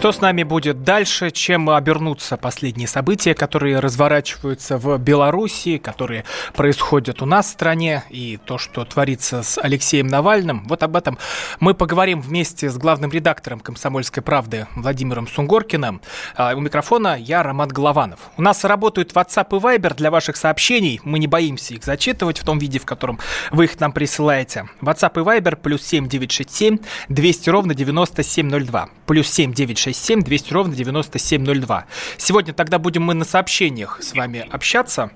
Что 0.00 0.12
с 0.12 0.22
нами 0.22 0.44
будет 0.44 0.82
дальше, 0.82 1.30
чем 1.30 1.68
обернутся 1.68 2.38
последние 2.38 2.88
события, 2.88 3.34
которые 3.34 3.80
разворачиваются 3.80 4.78
в 4.78 4.96
Белоруссии, 4.96 5.76
которые 5.76 6.24
происходят 6.54 7.20
у 7.20 7.26
нас 7.26 7.48
в 7.48 7.50
стране, 7.50 8.02
и 8.08 8.38
то, 8.42 8.56
что 8.56 8.86
творится 8.86 9.42
с 9.42 9.58
Алексеем 9.58 10.06
Навальным. 10.06 10.64
Вот 10.68 10.82
об 10.82 10.96
этом 10.96 11.18
мы 11.60 11.74
поговорим 11.74 12.22
вместе 12.22 12.70
с 12.70 12.78
главным 12.78 13.10
редактором 13.10 13.60
«Комсомольской 13.60 14.22
правды» 14.22 14.66
Владимиром 14.74 15.28
Сунгоркиным. 15.28 16.00
А 16.34 16.54
у 16.54 16.60
микрофона 16.60 17.18
я, 17.18 17.42
Роман 17.42 17.68
Голованов. 17.68 18.20
У 18.38 18.42
нас 18.42 18.64
работают 18.64 19.12
WhatsApp 19.12 19.48
и 19.50 19.60
Viber 19.60 19.94
для 19.94 20.10
ваших 20.10 20.38
сообщений. 20.38 20.98
Мы 21.04 21.18
не 21.18 21.26
боимся 21.26 21.74
их 21.74 21.84
зачитывать 21.84 22.38
в 22.38 22.44
том 22.46 22.58
виде, 22.58 22.78
в 22.78 22.86
котором 22.86 23.18
вы 23.50 23.64
их 23.64 23.78
нам 23.78 23.92
присылаете. 23.92 24.66
WhatsApp 24.80 25.20
и 25.20 25.24
Viber 25.24 25.56
плюс 25.56 25.82
7967 25.82 26.78
200 27.10 27.50
ровно 27.50 27.74
9702. 27.74 28.88
Плюс 29.04 29.28
7967 29.28 29.89
967 29.92 30.22
200 30.22 30.52
ровно 30.52 30.74
9702. 30.74 31.86
Сегодня 32.16 32.54
тогда 32.54 32.78
будем 32.78 33.02
мы 33.02 33.14
на 33.14 33.24
сообщениях 33.24 33.98
с 34.02 34.14
вами 34.14 34.46
общаться 34.50 35.10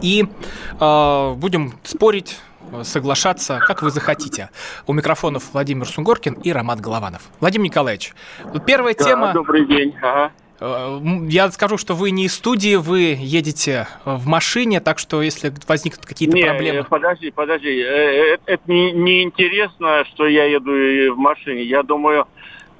и 0.00 0.26
э, 0.80 1.34
будем 1.36 1.74
спорить 1.84 2.38
соглашаться, 2.82 3.60
как 3.66 3.82
вы 3.82 3.90
захотите. 3.90 4.50
У 4.86 4.92
микрофонов 4.92 5.52
Владимир 5.52 5.86
Сунгоркин 5.86 6.34
и 6.34 6.52
Роман 6.52 6.80
Голованов. 6.80 7.22
Владимир 7.40 7.66
Николаевич, 7.66 8.14
первая 8.66 8.94
да, 8.94 9.04
тема... 9.04 9.32
Добрый 9.32 9.66
день. 9.66 9.94
Ага. 10.00 10.32
Я 11.28 11.50
скажу, 11.50 11.76
что 11.76 11.94
вы 11.94 12.12
не 12.12 12.26
из 12.26 12.34
студии, 12.34 12.76
вы 12.76 13.16
едете 13.18 13.88
в 14.04 14.26
машине, 14.28 14.78
так 14.80 15.00
что 15.00 15.20
если 15.20 15.52
возникнут 15.66 16.06
какие-то 16.06 16.36
не, 16.36 16.44
проблемы... 16.44 16.84
подожди, 16.84 17.32
подожди. 17.32 17.78
Это, 17.78 18.42
это 18.46 18.62
не, 18.68 18.92
не 18.92 19.22
интересно, 19.24 20.04
что 20.04 20.26
я 20.28 20.44
еду 20.44 20.70
в 21.14 21.18
машине. 21.18 21.64
Я 21.64 21.82
думаю, 21.82 22.28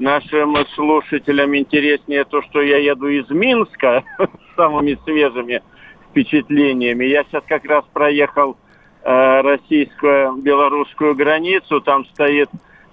нашим 0.03 0.57
слушателям 0.75 1.57
интереснее 1.57 2.25
то, 2.25 2.43
что 2.43 2.61
я 2.61 2.79
еду 2.79 3.09
из 3.09 3.31
Минска 3.31 4.05
с 4.19 4.57
самыми 4.57 4.99
свежими 5.05 5.63
впечатлениями. 6.11 7.05
Я 7.05 7.25
сейчас 7.25 7.43
как 7.47 7.65
раз 7.65 7.85
проехал 7.93 8.57
э, 9.03 9.41
российско-белорусскую 9.41 11.15
границу. 11.15 11.81
Там 11.81 12.05
стоит 12.07 12.51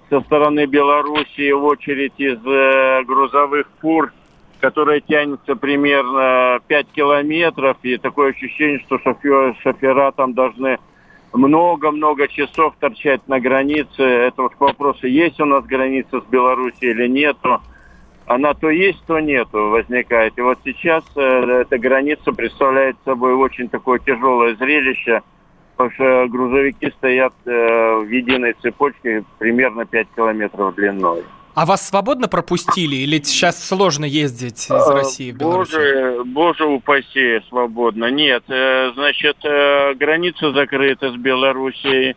со 0.08 0.20
стороны 0.22 0.66
Белоруссии 0.66 1.50
очередь 1.50 2.14
из 2.18 2.38
э, 2.46 3.02
грузовых 3.04 3.68
фур, 3.80 4.12
которая 4.60 5.00
тянется 5.00 5.56
примерно 5.56 6.60
5 6.66 6.86
километров. 6.92 7.76
И 7.82 7.98
такое 7.98 8.30
ощущение, 8.30 8.78
что 8.86 8.98
шофер, 9.00 9.56
шофера 9.62 10.12
там 10.12 10.32
должны 10.32 10.78
много-много 11.32 12.28
часов 12.28 12.74
торчать 12.78 13.26
на 13.28 13.40
границе. 13.40 14.02
Это 14.02 14.42
вот 14.42 14.54
к 14.54 14.60
вопросу, 14.60 15.06
есть 15.06 15.40
у 15.40 15.44
нас 15.44 15.64
граница 15.64 16.20
с 16.20 16.24
Белоруссией 16.24 16.92
или 16.92 17.08
нету. 17.08 17.60
Она 18.26 18.54
то 18.54 18.70
есть, 18.70 19.04
то 19.06 19.18
нету, 19.18 19.70
возникает. 19.70 20.38
И 20.38 20.40
вот 20.40 20.58
сейчас 20.64 21.04
э, 21.16 21.20
эта 21.20 21.78
граница 21.78 22.32
представляет 22.32 22.96
собой 23.04 23.34
очень 23.34 23.68
такое 23.68 23.98
тяжелое 23.98 24.54
зрелище, 24.54 25.22
потому 25.76 25.90
что 25.90 26.28
грузовики 26.28 26.90
стоят 26.92 27.32
э, 27.44 27.96
в 27.96 28.08
единой 28.08 28.54
цепочке 28.62 29.24
примерно 29.38 29.84
5 29.84 30.08
километров 30.14 30.74
длиной. 30.76 31.24
А 31.54 31.66
вас 31.66 31.86
свободно 31.88 32.28
пропустили 32.28 32.96
или 32.96 33.20
сейчас 33.22 33.62
сложно 33.66 34.04
ездить 34.04 34.66
из 34.66 34.70
А, 34.70 34.92
России 34.94 35.32
в 35.32 35.36
Беларусь? 35.38 35.70
Боже, 35.70 36.22
боже 36.24 36.64
упаси, 36.64 37.40
свободно. 37.48 38.10
Нет, 38.10 38.44
э, 38.48 38.92
значит, 38.94 39.36
э, 39.44 39.94
граница 39.94 40.52
закрыта 40.52 41.10
с 41.12 41.16
Белоруссией. 41.16 42.16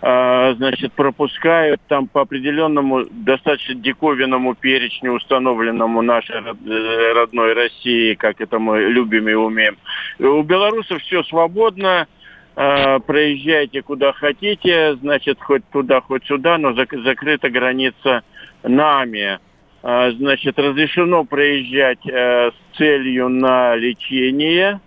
А, 0.00 0.54
Значит, 0.54 0.92
пропускают 0.92 1.80
там 1.88 2.06
по 2.06 2.20
определенному, 2.20 3.04
достаточно 3.10 3.74
диковинному 3.74 4.54
перечню, 4.54 5.12
установленному 5.12 6.02
нашей 6.02 6.36
э, 6.36 7.12
родной 7.14 7.52
России, 7.54 8.14
как 8.14 8.40
это 8.40 8.60
мы 8.60 8.78
любим 8.82 9.28
и 9.28 9.32
умеем. 9.34 9.76
У 10.20 10.40
белорусов 10.42 11.02
все 11.02 11.24
свободно, 11.24 12.06
проезжайте 12.54 13.82
куда 13.82 14.12
хотите, 14.12 14.96
значит, 14.96 15.38
хоть 15.40 15.68
туда, 15.70 16.00
хоть 16.00 16.24
сюда, 16.26 16.58
но 16.58 16.70
зак- 16.70 17.02
закрыта 17.04 17.50
граница 17.50 18.22
нами. 18.62 19.38
А, 19.82 20.10
Значит, 20.10 20.58
разрешено 20.58 21.24
проезжать 21.24 22.04
э, 22.06 22.50
с 22.50 22.76
целью 22.76 23.28
на 23.28 23.76
лечение, 23.76 24.80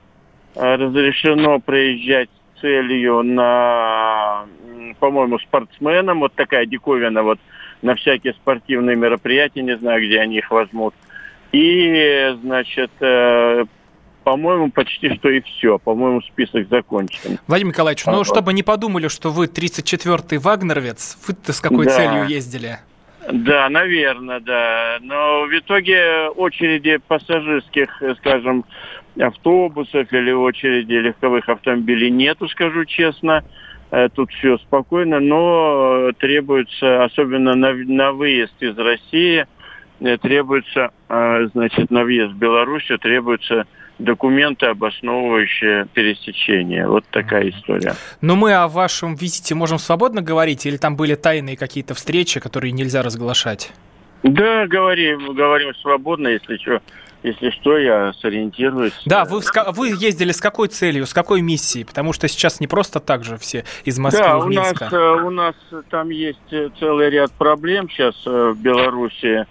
а, 0.55 0.75
разрешено 0.77 1.59
проезжать 1.59 2.29
с 2.57 2.61
целью 2.61 3.23
на, 3.23 4.45
по-моему, 4.99 5.39
спортсменам. 5.39 6.19
Вот 6.19 6.33
такая 6.35 6.65
диковина 6.65 7.23
вот 7.23 7.39
на 7.81 7.95
всякие 7.95 8.33
спортивные 8.33 8.95
мероприятия, 8.95 9.61
не 9.61 9.77
знаю, 9.77 10.01
где 10.05 10.19
они 10.19 10.37
их 10.39 10.51
возьмут. 10.51 10.93
И, 11.53 12.35
значит, 12.43 12.91
э, 12.99 13.63
по-моему, 14.23 14.71
почти 14.71 15.13
что 15.15 15.29
и 15.29 15.41
все. 15.41 15.79
По-моему, 15.79 16.21
список 16.21 16.67
закончен. 16.69 17.39
Владимир 17.47 17.71
Николаевич, 17.73 18.05
ну 18.05 18.13
Ага. 18.13 18.25
чтобы 18.25 18.53
не 18.53 18.61
подумали, 18.63 19.07
что 19.07 19.31
вы 19.31 19.47
34-й 19.47 20.37
вагнеровец, 20.37 21.17
вы-то 21.27 21.53
с 21.53 21.59
какой 21.59 21.85
Да. 21.85 21.95
целью 21.95 22.27
ездили? 22.27 22.77
Да, 23.29 23.69
наверное, 23.69 24.39
да. 24.39 24.97
Но 25.01 25.45
в 25.45 25.53
итоге 25.53 26.29
очереди 26.29 26.97
пассажирских, 27.07 28.01
э, 28.01 28.15
скажем, 28.15 28.65
автобусов 29.19 30.11
или 30.11 30.31
очереди 30.31 30.93
легковых 30.93 31.47
автомобилей 31.47 32.09
нету, 32.09 32.47
скажу 32.47 32.85
честно. 32.85 33.43
Э, 33.91 34.09
Тут 34.09 34.31
все 34.31 34.57
спокойно, 34.57 35.19
но 35.19 36.11
требуется, 36.17 37.03
особенно 37.03 37.53
на, 37.55 37.73
на 37.73 38.11
выезд 38.11 38.55
из 38.59 38.77
России, 38.77 39.45
э, 39.99 40.17
требуется, 40.17 40.91
значит, 41.07 41.91
на 41.91 42.03
въезд 42.03 42.33
в 42.33 42.37
Белоруссию 42.37 42.97
требуются 42.97 43.67
документы, 44.03 44.67
обосновывающие 44.67 45.87
пересечение. 45.93 46.87
Вот 46.87 47.05
такая 47.11 47.49
история. 47.49 47.95
Но 48.21 48.35
мы 48.35 48.53
о 48.53 48.67
вашем 48.67 49.15
визите 49.15 49.55
можем 49.55 49.79
свободно 49.79 50.21
говорить, 50.21 50.65
или 50.65 50.77
там 50.77 50.95
были 50.95 51.15
тайные 51.15 51.57
какие-то 51.57 51.93
встречи, 51.93 52.39
которые 52.39 52.71
нельзя 52.71 53.01
разглашать? 53.01 53.71
Да, 54.23 54.67
говорим, 54.67 55.33
говорим 55.33 55.73
свободно, 55.75 56.27
если 56.27 56.57
что. 56.57 56.81
Если 57.23 57.51
что, 57.51 57.77
я 57.77 58.13
сориентируюсь. 58.13 58.99
Да, 59.05 59.25
вы, 59.25 59.41
вы 59.73 59.89
ездили 59.89 60.31
с 60.31 60.41
какой 60.41 60.69
целью, 60.69 61.05
с 61.05 61.13
какой 61.13 61.41
миссией? 61.41 61.85
Потому 61.85 62.13
что 62.13 62.27
сейчас 62.27 62.59
не 62.59 62.65
просто 62.65 62.99
так 62.99 63.23
же 63.23 63.37
все 63.37 63.63
из 63.85 63.99
Москвы 63.99 64.23
да, 64.23 64.37
в 64.37 64.47
у 64.47 64.49
нас, 64.49 64.71
Минск. 64.71 64.93
э, 64.93 65.11
у 65.23 65.29
нас 65.29 65.55
там 65.91 66.09
есть 66.09 66.39
э, 66.51 66.69
целый 66.79 67.11
ряд 67.11 67.31
проблем 67.33 67.89
сейчас 67.91 68.15
э, 68.25 68.53
в 68.55 68.59
Беларуси. 68.59 69.45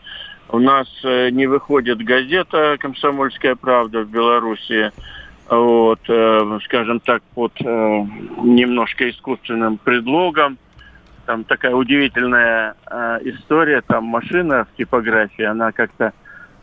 У 0.53 0.59
нас 0.59 0.89
э, 1.05 1.31
не 1.31 1.47
выходит 1.47 2.03
газета 2.03 2.77
«Комсомольская 2.81 3.55
правда» 3.55 4.03
в 4.03 4.11
Беларуси. 4.11 4.91
Вот, 5.49 6.01
э, 6.09 6.59
скажем 6.65 6.99
так, 6.99 7.23
под 7.35 7.53
э, 7.61 7.65
немножко 7.65 9.09
искусственным 9.09 9.79
предлогом. 9.79 10.59
Там 11.27 11.45
такая 11.45 11.75
удивительная 11.75 12.75
история. 13.23 13.83
Там 13.83 14.05
машина 14.05 14.65
в 14.65 14.77
типографии, 14.77 15.45
она 15.45 15.71
как-то 15.71 16.13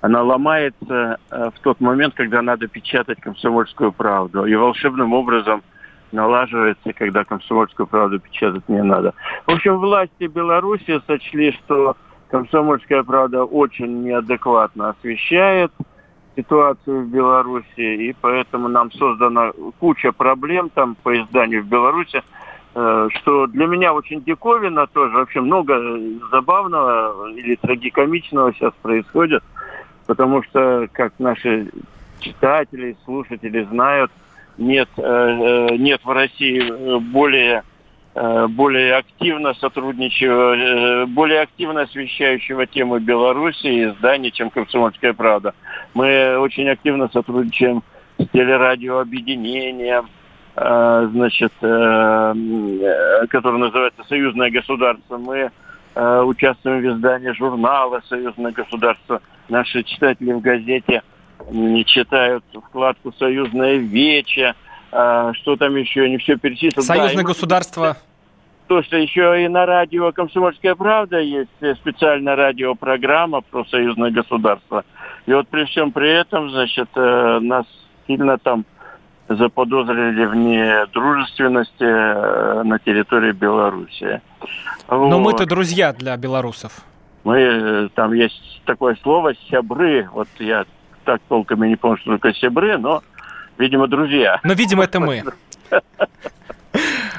она 0.02 0.22
ломается 0.22 1.18
в 1.30 1.54
тот 1.64 1.80
момент, 1.80 2.14
когда 2.16 2.42
надо 2.42 2.68
печатать 2.68 3.22
комсомольскую 3.22 3.94
правду. 3.94 4.46
И 4.46 4.54
волшебным 4.56 5.14
образом 5.14 5.64
налаживается, 6.12 6.92
когда 6.94 7.24
комсомольскую 7.24 7.88
правду 7.88 8.20
печатать 8.20 8.68
не 8.68 8.84
надо. 8.84 9.14
В 9.46 9.52
общем, 9.52 9.78
власти 9.78 10.26
Беларуси 10.26 11.02
сочли, 11.08 11.54
что 11.54 11.96
комсомольская 12.30 13.04
правда 13.04 13.44
очень 13.44 14.04
неадекватно 14.04 14.90
освещает 14.90 15.72
ситуацию 16.36 17.02
в 17.02 17.08
Беларуси, 17.08 17.66
и 17.80 18.16
поэтому 18.22 18.68
нам 18.68 18.92
создана 18.92 19.52
куча 19.80 20.12
проблем 20.12 20.70
там 20.70 20.96
по 20.96 21.20
изданию 21.20 21.64
в 21.64 21.68
Беларуси, 21.68 22.22
э, 22.76 23.08
что 23.16 23.48
для 23.48 23.66
меня 23.66 23.94
очень 23.94 24.24
диковина 24.24 24.86
тоже. 24.88 25.18
Вообще 25.18 25.42
много 25.42 25.80
забавного 26.32 27.30
или 27.32 27.56
трагикомичного 27.56 28.54
сейчас 28.54 28.74
происходит, 28.84 29.44
потому 30.06 30.44
что, 30.44 30.88
как 30.94 31.14
наши 31.18 31.72
читатели, 32.20 32.96
слушатели 33.04 33.64
знают, 33.64 34.12
нет, 34.60 34.90
э, 34.98 35.02
э, 35.02 35.76
нет 35.78 36.02
в 36.04 36.12
России 36.12 37.00
более 37.12 37.64
более 38.50 38.96
активно 38.96 39.54
сотрудничающего, 39.54 41.06
более 41.06 41.42
активно 41.42 41.82
освещающего 41.82 42.66
тему 42.66 42.98
Беларуси 43.00 43.90
изданий, 43.90 44.32
чем 44.32 44.50
«Комсомольская 44.50 45.14
правда». 45.14 45.54
Мы 45.94 46.38
очень 46.40 46.68
активно 46.70 47.10
сотрудничаем 47.10 47.84
с 48.18 48.26
телерадиообъединением, 48.30 50.08
значит, 50.56 51.54
которое 51.60 53.58
называется 53.58 54.04
«Союзное 54.10 54.50
государство». 54.50 55.18
Мы 55.18 55.52
участвуем 55.96 56.82
в 56.82 56.88
издании 56.96 57.34
журнала 57.34 58.02
«Союзное 58.08 58.52
государство». 58.52 59.22
Наши 59.50 59.84
читатели 59.84 60.32
в 60.32 60.42
газете 60.42 61.04
не 61.52 61.86
читают 61.86 62.44
вкладку 62.52 63.12
«Союзное 63.12 63.76
вече», 63.76 64.56
что 64.90 65.56
там 65.60 65.76
еще, 65.76 66.10
не 66.10 66.18
все 66.18 66.38
перечислил. 66.38 66.82
Союзное 66.82 67.24
да, 67.24 67.30
государство 67.30 67.98
то, 68.68 68.84
что 68.84 68.98
еще 68.98 69.44
и 69.44 69.48
на 69.48 69.66
радио 69.66 70.12
«Комсомольская 70.12 70.76
правда» 70.76 71.20
есть 71.20 71.50
специальная 71.78 72.36
радиопрограмма 72.36 73.42
про 73.42 73.66
союзное 73.66 74.12
государство. 74.12 74.84
И 75.26 75.34
вот 75.34 75.48
при 75.48 75.66
всем 75.66 75.92
при 75.92 76.10
этом, 76.10 76.50
значит, 76.50 76.90
э, 76.96 77.40
нас 77.42 77.66
сильно 78.08 78.38
там 78.38 78.66
заподозрили 79.30 80.26
в 80.26 80.36
недружественности 80.36 81.84
э, 81.84 82.64
на 82.64 82.80
территории 82.80 83.32
Беларуси. 83.32 84.22
Но 84.90 84.98
вот. 84.98 85.20
мы-то 85.20 85.46
друзья 85.46 85.94
для 85.94 86.16
белорусов. 86.18 86.84
Мы, 87.24 87.40
э, 87.40 87.90
там 87.96 88.14
есть 88.14 88.62
такое 88.66 88.98
слово 89.02 89.34
«сябры». 89.50 90.08
Вот 90.12 90.28
я 90.40 90.66
так 91.04 91.22
толком 91.28 91.64
и 91.64 91.70
не 91.70 91.76
помню, 91.76 91.98
что 91.98 92.14
такое 92.14 92.34
«сябры», 92.34 92.78
но, 92.78 93.02
видимо, 93.58 93.88
друзья. 93.88 94.40
Но, 94.44 94.54
видимо, 94.54 94.84
это 94.84 95.00
мы. 95.00 95.24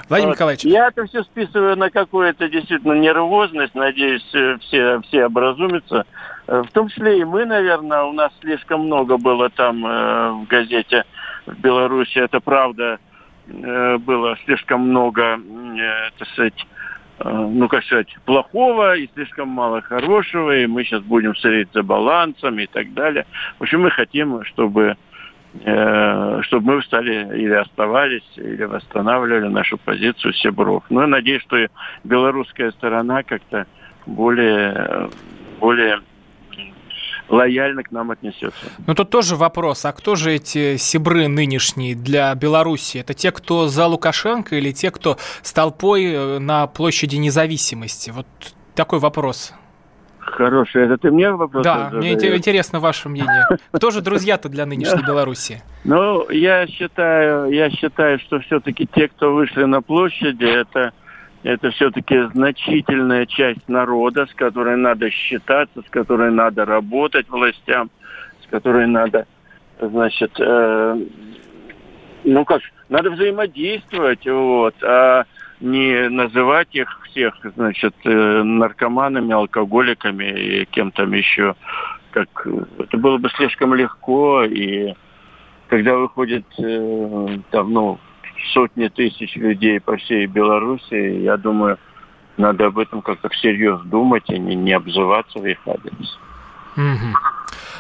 Владимир 0.09 0.31
вот. 0.31 0.37
Николаевич. 0.37 0.65
Я 0.65 0.89
это 0.89 1.05
все 1.07 1.23
списываю 1.25 1.77
на 1.77 1.91
какую-то 1.91 2.49
действительно 2.49 2.95
нервозность. 2.95 3.75
Надеюсь, 3.75 4.27
э, 4.35 4.57
все, 4.63 5.01
все 5.03 5.27
образумятся. 5.27 6.07
Э, 6.47 6.63
в 6.67 6.71
том 6.73 6.89
числе 6.89 7.21
и 7.21 7.25
мы, 7.25 7.45
наверное, 7.45 8.03
у 8.05 8.13
нас 8.13 8.33
слишком 8.41 8.87
много 8.87 9.19
было 9.19 9.51
там 9.51 9.85
э, 9.85 10.31
в 10.31 10.47
газете 10.47 11.05
в 11.47 11.59
Беларуси. 11.61 12.19
Это 12.19 12.41
правда 12.41 12.99
э, 13.49 13.99
было 13.99 14.37
слишком 14.45 14.89
много, 14.89 15.39
э, 15.39 16.11
так 16.19 16.29
сказать, 16.29 16.67
ну, 17.25 17.67
как 17.67 17.83
сказать, 17.83 18.17
плохого 18.27 18.95
и 18.95 19.11
слишком 19.13 19.49
мало 19.49 19.83
хорошего, 19.83 20.57
и 20.57 20.69
мы 20.69 20.85
сейчас 20.85 21.03
будем 21.03 21.35
смотреть 21.35 21.67
за 21.75 21.83
балансом 21.83 22.57
и 22.61 22.67
так 22.67 22.95
далее. 22.95 23.27
В 23.59 23.65
общем, 23.65 23.83
мы 23.83 23.91
хотим, 23.91 24.45
чтобы 24.45 24.97
чтобы 25.62 26.75
мы 26.75 26.83
стали 26.83 27.37
или 27.37 27.55
оставались, 27.55 28.23
или 28.37 28.65
восстанавливали 28.65 29.49
нашу 29.49 29.79
позицию 29.79 30.33
Себров. 30.35 30.85
Ну, 30.91 31.00
я 31.00 31.06
надеюсь, 31.06 31.43
что 31.43 31.56
и 31.56 31.69
белорусская 32.05 32.71
сторона 32.73 33.23
как-то 33.23 33.67
более, 34.06 35.09
более 35.59 36.00
лояльно 37.29 37.83
к 37.83 37.91
нам 37.91 38.11
отнесется. 38.11 38.67
Ну, 38.87 38.95
тут 38.95 39.11
тоже 39.11 39.37
вопрос, 39.37 39.85
а 39.85 39.93
кто 39.93 40.15
же 40.15 40.33
эти 40.33 40.77
сибры 40.77 41.29
нынешние 41.29 41.95
для 41.95 42.35
Беларуси? 42.35 42.99
Это 42.99 43.15
те, 43.15 43.31
кто 43.33 43.69
за 43.69 43.87
Лукашенко 43.87 44.56
или 44.56 44.73
те, 44.73 44.91
кто 44.91 45.19
с 45.43 45.53
толпой 45.53 46.12
э, 46.12 46.39
на 46.39 46.67
площади 46.67 47.17
независимости? 47.17 48.11
Вот 48.11 48.27
такой 48.75 48.99
вопрос. 48.99 49.53
Хороший. 50.33 50.85
Это 50.85 50.99
ты 50.99 51.11
мне 51.11 51.31
вопрос 51.31 51.65
Да, 51.65 51.91
задаешь? 51.91 52.21
мне 52.21 52.37
интересно 52.37 52.81
ваше 52.81 53.09
мнение. 53.09 53.47
Кто 53.73 53.91
же 53.91 54.01
друзья-то 54.01 54.49
для 54.49 54.67
нынешней 54.67 55.03
Беларуси? 55.07 55.63
Ну, 55.85 56.29
я 56.31 56.67
считаю, 56.67 57.51
я 57.51 57.71
считаю, 57.71 58.19
что 58.21 58.41
все-таки 58.41 58.87
те, 58.87 59.09
кто 59.09 59.35
вышли 59.35 59.65
на 59.65 59.81
площади, 59.83 60.45
это, 60.45 60.93
это 61.43 61.71
все-таки 61.71 62.29
значительная 62.35 63.27
часть 63.27 63.69
народа, 63.69 64.27
с 64.27 64.35
которой 64.35 64.77
надо 64.77 65.11
считаться, 65.11 65.83
с 65.87 65.91
которой 65.91 66.31
надо 66.31 66.65
работать 66.65 67.29
властям, 67.29 67.91
с 68.45 68.51
которой 68.51 68.87
надо, 68.87 69.27
значит, 69.81 70.33
э, 70.39 70.97
ну 72.25 72.45
как, 72.45 72.63
надо 72.89 73.11
взаимодействовать, 73.11 74.27
вот, 74.27 74.75
а 74.83 75.25
не 75.61 76.09
называть 76.09 76.69
их 76.73 76.89
всех, 77.05 77.35
значит, 77.57 77.95
э, 78.05 78.43
наркоманами, 78.43 79.33
алкоголиками 79.33 80.25
и 80.25 80.65
кем 80.67 80.91
там 80.91 81.13
еще. 81.13 81.55
Как 82.11 82.47
это 82.79 82.97
было 82.97 83.19
бы 83.19 83.29
слишком 83.31 83.75
легко, 83.75 84.45
и 84.45 84.95
когда 85.69 85.97
выходит 85.97 86.47
э, 86.59 87.39
там, 87.51 87.73
ну, 87.73 87.99
сотни 88.53 88.89
тысяч 88.89 89.35
людей 89.37 89.81
по 89.81 89.97
всей 89.97 90.27
Беларуси, 90.27 91.23
я 91.23 91.37
думаю, 91.37 91.79
надо 92.37 92.67
об 92.67 92.79
этом 92.79 93.03
как-то 93.03 93.29
всерьез 93.29 93.81
думать, 93.83 94.25
и 94.29 94.39
не, 94.39 94.55
не 94.55 94.73
обзываться 94.73 95.39
в 95.39 95.47
их 95.47 95.59
адрес. 95.67 96.19
Угу. 96.77 97.17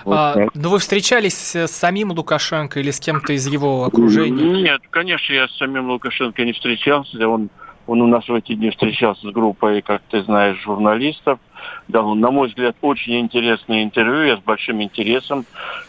Вот 0.04 0.16
а, 0.16 0.46
ну, 0.54 0.70
вы 0.70 0.78
встречались 0.78 1.54
с 1.54 1.70
самим 1.70 2.12
Лукашенко 2.12 2.80
или 2.80 2.90
с 2.90 3.00
кем-то 3.00 3.32
из 3.32 3.46
его 3.46 3.84
окружения? 3.84 4.62
Нет, 4.62 4.82
конечно, 4.90 5.32
я 5.32 5.48
с 5.48 5.56
самим 5.56 5.90
Лукашенко 5.90 6.44
не 6.44 6.52
встречался. 6.52 7.28
Он 7.28 7.50
он 7.88 8.02
у 8.02 8.06
нас 8.06 8.28
в 8.28 8.34
эти 8.34 8.54
дни 8.54 8.70
встречался 8.70 9.28
с 9.28 9.32
группой, 9.32 9.80
как 9.80 10.02
ты 10.10 10.22
знаешь, 10.22 10.62
журналистов. 10.62 11.40
Дал, 11.88 12.14
на 12.14 12.30
мой 12.30 12.48
взгляд, 12.48 12.76
очень 12.82 13.18
интересное 13.18 13.82
интервью. 13.82 14.24
Я 14.24 14.36
с 14.36 14.40
большим 14.40 14.82
интересом 14.82 15.46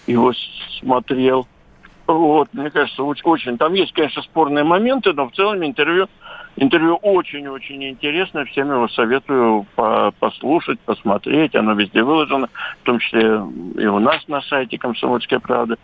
его 0.07 0.31
смотрел. 0.79 1.45
Вот, 2.07 2.47
мне 2.53 2.71
кажется, 2.71 3.03
очень. 3.03 3.57
Там 3.57 3.73
есть, 3.73 3.91
конечно, 3.91 4.21
спорные 4.21 4.63
моменты, 4.63 5.11
но 5.11 5.27
в 5.27 5.33
целом 5.33 5.63
интервью 5.63 6.07
Интервью 6.61 6.95
очень-очень 6.95 7.81
интересно. 7.85 8.43
Всем 8.43 8.69
его 8.69 8.89
советую 8.89 9.65
по 9.75 10.11
послушать, 10.19 10.77
посмотреть. 10.81 11.55
Оно 11.55 11.73
везде 11.73 12.03
выложено, 12.03 12.49
в 12.81 12.83
том 12.83 12.99
числе 12.99 13.41
и 13.77 13.85
у 13.85 13.99
нас 13.99 14.27
на 14.27 14.41
сайте 14.41 14.77
«Комсомольская 14.77 15.39
правда». 15.39 15.77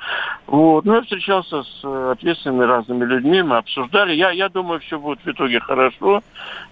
Вот. 0.48 0.84
Ну, 0.84 0.96
я 0.96 1.02
встречался 1.02 1.64
с 1.64 2.12
ответственными 2.12 2.66
разными 2.66 3.06
людьми, 3.06 3.42
мы 3.42 3.56
обсуждали. 3.56 4.16
Я, 4.16 4.32
я 4.32 4.50
думаю, 4.50 4.82
все 4.82 5.00
будет 5.00 5.20
в 5.24 5.28
итоге 5.32 5.62
хорошо. 5.62 6.22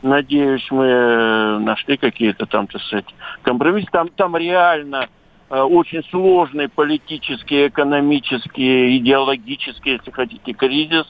Надеюсь, 0.02 0.68
мы 0.70 1.60
нашли 1.60 1.96
какие-то 1.96 2.46
там, 2.46 2.68
так 2.68 2.82
сказать, 2.82 3.06
компромиссы. 3.42 3.88
Там, 3.90 4.10
там 4.10 4.36
реально 4.36 5.08
Э, 5.23 5.23
очень 5.62 6.04
сложный 6.10 6.68
политический, 6.68 7.68
экономический, 7.68 8.98
идеологический, 8.98 9.92
если 9.92 10.12
хотите, 10.12 10.54
кризис. 10.54 11.06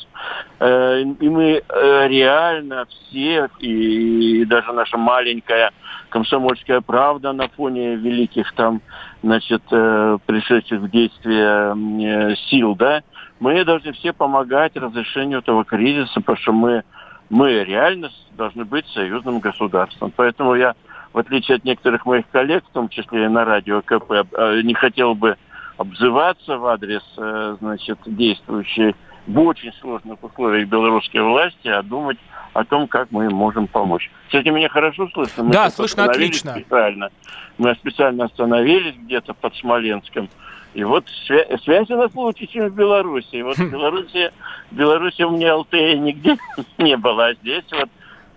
Э, 0.60 1.02
и 1.02 1.30
мы 1.30 1.62
э, 1.68 2.08
реально 2.08 2.86
все, 2.86 3.50
и 3.60 4.44
даже 4.46 4.74
наша 4.74 4.98
маленькая 4.98 5.72
комсомольская 6.10 6.82
правда 6.82 7.32
на 7.32 7.48
фоне 7.48 7.96
великих 7.96 8.54
там, 8.54 8.82
значит, 9.24 9.64
пришедших 9.66 10.82
в 10.82 10.90
действие 10.90 12.36
сил, 12.50 12.76
да, 12.76 13.02
мы 13.40 13.64
должны 13.66 13.94
все 13.94 14.14
помогать 14.14 14.76
разрешению 14.76 15.40
этого 15.40 15.66
кризиса, 15.66 16.22
потому 16.22 16.38
что 16.38 16.52
мы, 16.54 16.84
мы 17.30 17.64
реально 17.64 18.10
должны 18.38 18.64
быть 18.64 18.86
союзным 18.88 19.40
государством. 19.40 20.14
Поэтому 20.16 20.56
я 20.56 20.76
в 21.14 21.20
отличие 21.20 21.58
от 21.58 21.64
некоторых 21.64 22.06
моих 22.06 22.28
коллег, 22.30 22.64
в 22.66 22.74
том 22.74 22.90
числе 22.90 23.26
и 23.26 23.28
на 23.28 23.46
радио 23.46 23.82
КП, 23.82 24.12
э, 24.12 24.62
не 24.64 24.74
хотел 24.74 25.16
бы 25.16 25.38
обзываться 25.78 26.58
в 26.58 26.66
адрес 26.66 27.04
э, 27.18 27.58
значит, 27.60 28.00
действующей 28.06 28.96
в 29.28 29.40
очень 29.40 29.72
сложных 29.80 30.22
условиях 30.24 30.68
белорусской 30.68 31.22
власти, 31.22 31.68
а 31.68 31.82
думать 31.82 32.18
о 32.54 32.64
том, 32.66 32.88
как 32.88 33.12
мы 33.12 33.26
им 33.26 33.34
можем 33.34 33.68
помочь. 33.68 34.12
Кстати, 34.28 34.50
меня 34.50 34.70
хорошо 34.70 35.08
слышно? 35.14 35.44
Мы 35.44 35.54
да, 35.54 35.70
слышно 35.70 36.06
отлично. 36.06 36.54
Специально. 36.54 37.10
Мы 37.58 37.74
специально 37.76 38.26
остановились 38.26 38.96
где-то 38.96 39.34
под 39.34 39.56
Смоленском. 39.56 40.30
И 40.74 40.84
вот 40.84 41.06
свя- 41.28 41.58
связь 41.64 41.90
у 41.90 41.98
нас 41.98 42.14
лучше, 42.16 42.48
чем 42.48 42.68
в 42.70 42.76
Беларуси. 42.76 43.42
Вот 43.42 43.58
в 43.58 43.70
Беларуси, 43.72 44.32
в 44.72 44.76
Беларуси 44.76 45.22
у 45.22 45.32
меня 45.32 45.56
ЛТЕ 45.56 45.98
нигде 45.98 46.38
не 46.78 46.98
было, 46.98 47.28
а 47.28 47.34
здесь 47.36 47.66
вот 47.72 47.90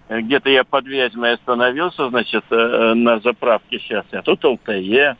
где-то 0.08 0.50
я 0.50 0.64
под 0.64 0.86
Вязьмой 0.86 1.34
остановился, 1.34 2.08
значит, 2.08 2.44
э, 2.50 2.94
на 2.94 3.18
заправке 3.20 3.78
сейчас, 3.78 4.04
а 4.12 4.22
тут 4.22 4.44
ЛТЕ. 4.44 5.16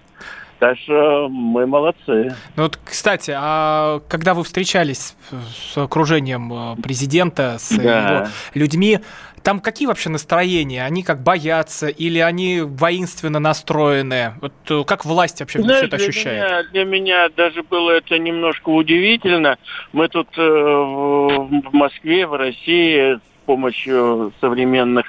Так 0.59 0.79
что 0.79 1.29
мы 1.29 1.67
молодцы. 1.67 2.35
Ну 2.57 2.63
вот, 2.63 2.79
кстати, 2.83 3.31
а 3.37 4.01
когда 4.09 4.33
вы 4.33 4.43
встречались 4.43 5.15
с 5.55 5.77
окружением 5.77 6.51
э, 6.53 6.83
президента, 6.83 7.57
с 7.59 7.77
да. 7.77 8.19
его 8.21 8.29
людьми, 8.55 9.01
там 9.47 9.61
какие 9.61 9.87
вообще 9.87 10.09
настроения? 10.09 10.85
Они 10.85 11.03
как 11.03 11.23
боятся 11.23 11.89
или 11.89 12.19
они 12.19 12.63
воинственно 12.63 13.39
настроены? 13.39 14.33
Вот 14.41 14.55
э, 14.71 14.83
как 14.85 15.05
власть 15.05 15.41
вообще 15.41 15.61
Знаешь, 15.61 15.79
все 15.79 15.87
это 15.87 15.97
ощущает? 15.97 16.43
Меня, 16.43 16.63
для 16.73 16.85
меня 16.85 17.29
даже 17.29 17.63
было 17.63 17.91
это 17.91 18.19
немножко 18.19 18.71
удивительно. 18.71 19.59
Мы 19.93 20.09
тут 20.09 20.29
э, 20.39 20.41
в 20.43 21.69
Москве, 21.73 22.27
в 22.27 22.33
России 22.33 23.21
помощью 23.47 24.33
современных 24.41 25.07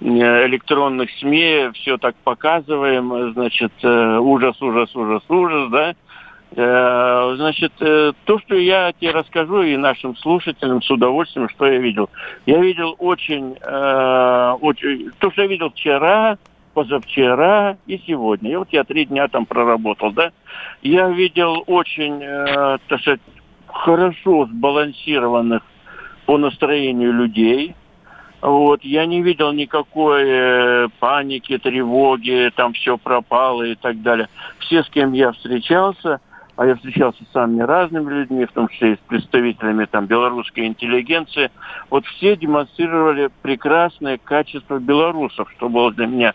э, 0.00 0.04
электронных 0.46 1.10
СМИ 1.20 1.70
все 1.74 1.98
так 1.98 2.16
показываем, 2.24 3.32
значит, 3.34 3.72
э, 3.82 4.18
ужас, 4.18 4.60
ужас, 4.60 4.94
ужас, 4.96 5.22
ужас, 5.28 5.70
да, 5.70 5.94
Э, 6.56 7.34
значит, 7.36 7.72
то, 7.78 8.38
что 8.38 8.54
я 8.54 8.92
тебе 8.92 9.10
расскажу 9.10 9.62
и 9.62 9.76
нашим 9.76 10.14
слушателям 10.16 10.82
с 10.82 10.88
удовольствием, 10.88 11.48
что 11.48 11.66
я 11.66 11.78
видел. 11.78 12.10
Я 12.46 12.60
видел 12.60 12.94
очень, 13.00 13.56
очень 14.60 15.10
то, 15.18 15.32
что 15.32 15.42
я 15.42 15.48
видел 15.48 15.70
вчера, 15.70 16.38
позавчера 16.72 17.76
и 17.86 18.00
сегодня. 18.06 18.52
И 18.52 18.56
вот 18.56 18.68
я 18.70 18.84
три 18.84 19.04
дня 19.04 19.26
там 19.26 19.46
проработал, 19.46 20.12
да. 20.12 20.30
Я 20.80 21.08
видел 21.08 21.64
очень, 21.66 22.20
так 22.20 23.00
сказать, 23.00 23.20
хорошо 23.66 24.46
сбалансированных 24.46 25.62
по 26.26 26.38
настроению 26.38 27.12
людей. 27.12 27.74
Вот, 28.40 28.84
я 28.84 29.06
не 29.06 29.22
видел 29.22 29.52
никакой 29.52 30.24
э, 30.26 30.88
паники, 31.00 31.56
тревоги, 31.56 32.52
там 32.54 32.74
все 32.74 32.98
пропало 32.98 33.62
и 33.62 33.74
так 33.74 34.02
далее. 34.02 34.28
Все, 34.58 34.82
с 34.82 34.90
кем 34.90 35.12
я 35.12 35.32
встречался, 35.32 36.20
а 36.56 36.66
я 36.66 36.74
встречался 36.76 37.24
с 37.24 37.32
самыми 37.32 37.62
разными 37.62 38.12
людьми, 38.12 38.44
в 38.44 38.52
том 38.52 38.68
числе 38.68 38.92
и 38.92 38.96
с 38.96 38.98
представителями 39.08 39.86
там 39.86 40.04
белорусской 40.06 40.66
интеллигенции, 40.66 41.50
вот 41.88 42.04
все 42.04 42.36
демонстрировали 42.36 43.30
прекрасное 43.40 44.18
качество 44.18 44.78
белорусов, 44.78 45.50
что 45.56 45.70
было 45.70 45.90
для 45.92 46.06
меня 46.06 46.34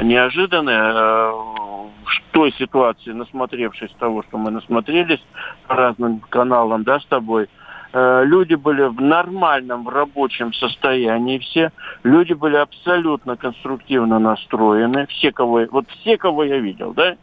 неожиданно 0.00 0.70
э, 0.70 1.32
в 1.32 2.32
той 2.32 2.52
ситуации, 2.52 3.10
насмотревшись 3.10 3.90
того, 3.98 4.22
что 4.22 4.38
мы 4.38 4.50
насмотрелись 4.50 5.24
по 5.66 5.74
разным 5.74 6.20
каналам, 6.20 6.84
да, 6.84 7.00
с 7.00 7.06
тобой, 7.06 7.48
люди 7.92 8.54
были 8.54 8.82
в 8.82 9.00
нормальном, 9.00 9.84
в 9.84 9.88
рабочем 9.88 10.52
состоянии 10.52 11.38
все, 11.38 11.70
люди 12.04 12.34
были 12.34 12.56
абсолютно 12.56 13.36
конструктивно 13.36 14.18
настроены, 14.18 15.06
все, 15.06 15.32
кого, 15.32 15.66
вот 15.70 15.86
все, 15.88 16.16
кого 16.16 16.44
я 16.44 16.58
видел, 16.58 16.92
да, 16.92 17.16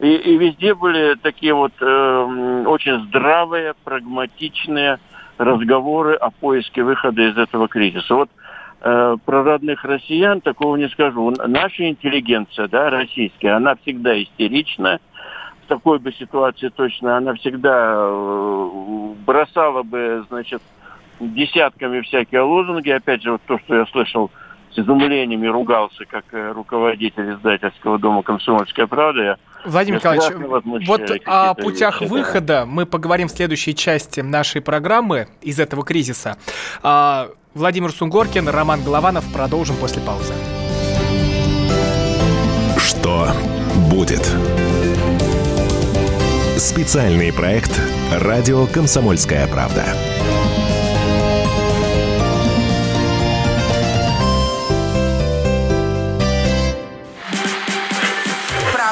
и, 0.00 0.08
и 0.08 0.36
везде 0.36 0.74
были 0.74 1.14
такие 1.14 1.54
вот 1.54 1.72
э, 1.80 2.64
очень 2.66 3.04
здравые, 3.06 3.74
прагматичные 3.84 4.98
разговоры 5.38 6.14
о 6.14 6.30
поиске 6.30 6.82
выхода 6.82 7.22
из 7.22 7.36
этого 7.36 7.68
кризиса. 7.68 8.14
Вот 8.14 8.30
э, 8.80 9.16
про 9.24 9.42
родных 9.44 9.84
россиян 9.84 10.40
такого 10.40 10.76
не 10.76 10.88
скажу. 10.88 11.32
Наша 11.46 11.88
интеллигенция, 11.88 12.68
да, 12.68 12.90
российская, 12.90 13.52
она 13.52 13.76
всегда 13.76 14.20
истерична. 14.20 15.00
В 15.64 15.66
такой 15.66 15.98
бы 15.98 16.12
ситуации 16.12 16.68
точно 16.68 17.16
она 17.16 17.34
всегда 17.34 17.94
э, 17.96 19.14
бросала 19.24 19.82
бы, 19.82 20.24
значит, 20.28 20.60
десятками 21.20 22.00
всякие 22.02 22.42
лозунги. 22.42 22.90
Опять 22.90 23.22
же, 23.22 23.32
вот 23.32 23.42
то, 23.46 23.58
что 23.58 23.76
я 23.76 23.86
слышал 23.86 24.30
с 24.72 24.78
изумлением 24.78 25.42
и 25.44 25.48
ругался 25.48 26.04
как 26.04 26.24
э, 26.32 26.52
руководитель 26.52 27.34
издательского 27.34 27.98
дома 27.98 28.22
«Комсомольская 28.22 28.86
правда». 28.86 29.22
Я 29.22 29.36
Владимир 29.64 29.98
Николаевич, 29.98 30.86
вот 30.86 31.00
о 31.24 31.54
путях 31.54 32.00
вещи, 32.02 32.10
выхода 32.10 32.46
да. 32.46 32.66
мы 32.66 32.84
поговорим 32.84 33.28
в 33.28 33.30
следующей 33.30 33.74
части 33.74 34.20
нашей 34.20 34.60
программы 34.60 35.28
из 35.40 35.58
этого 35.58 35.84
кризиса. 35.84 36.36
А, 36.82 37.28
Владимир 37.54 37.90
Сунгоркин, 37.90 38.48
Роман 38.48 38.82
Голованов. 38.84 39.24
Продолжим 39.32 39.76
после 39.76 40.02
паузы. 40.02 40.34
Что 42.78 43.28
будет? 43.90 44.30
Специальный 46.64 47.30
проект 47.30 47.78
«Радио 48.10 48.66
Комсомольская 48.66 49.46
правда». 49.48 49.84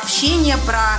общение, 0.03 0.57
про 0.67 0.99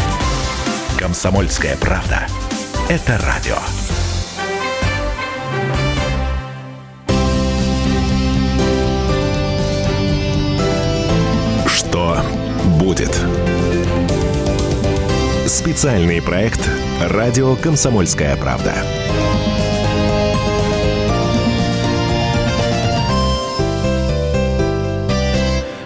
Комсомольская 1.01 1.75
правда. 1.77 2.27
Это 2.87 3.19
радио. 3.25 3.55
Что 11.65 12.21
будет? 12.79 13.19
Специальный 15.47 16.21
проект 16.21 16.69
«Радио 17.01 17.55
Комсомольская 17.55 18.37
правда». 18.37 18.75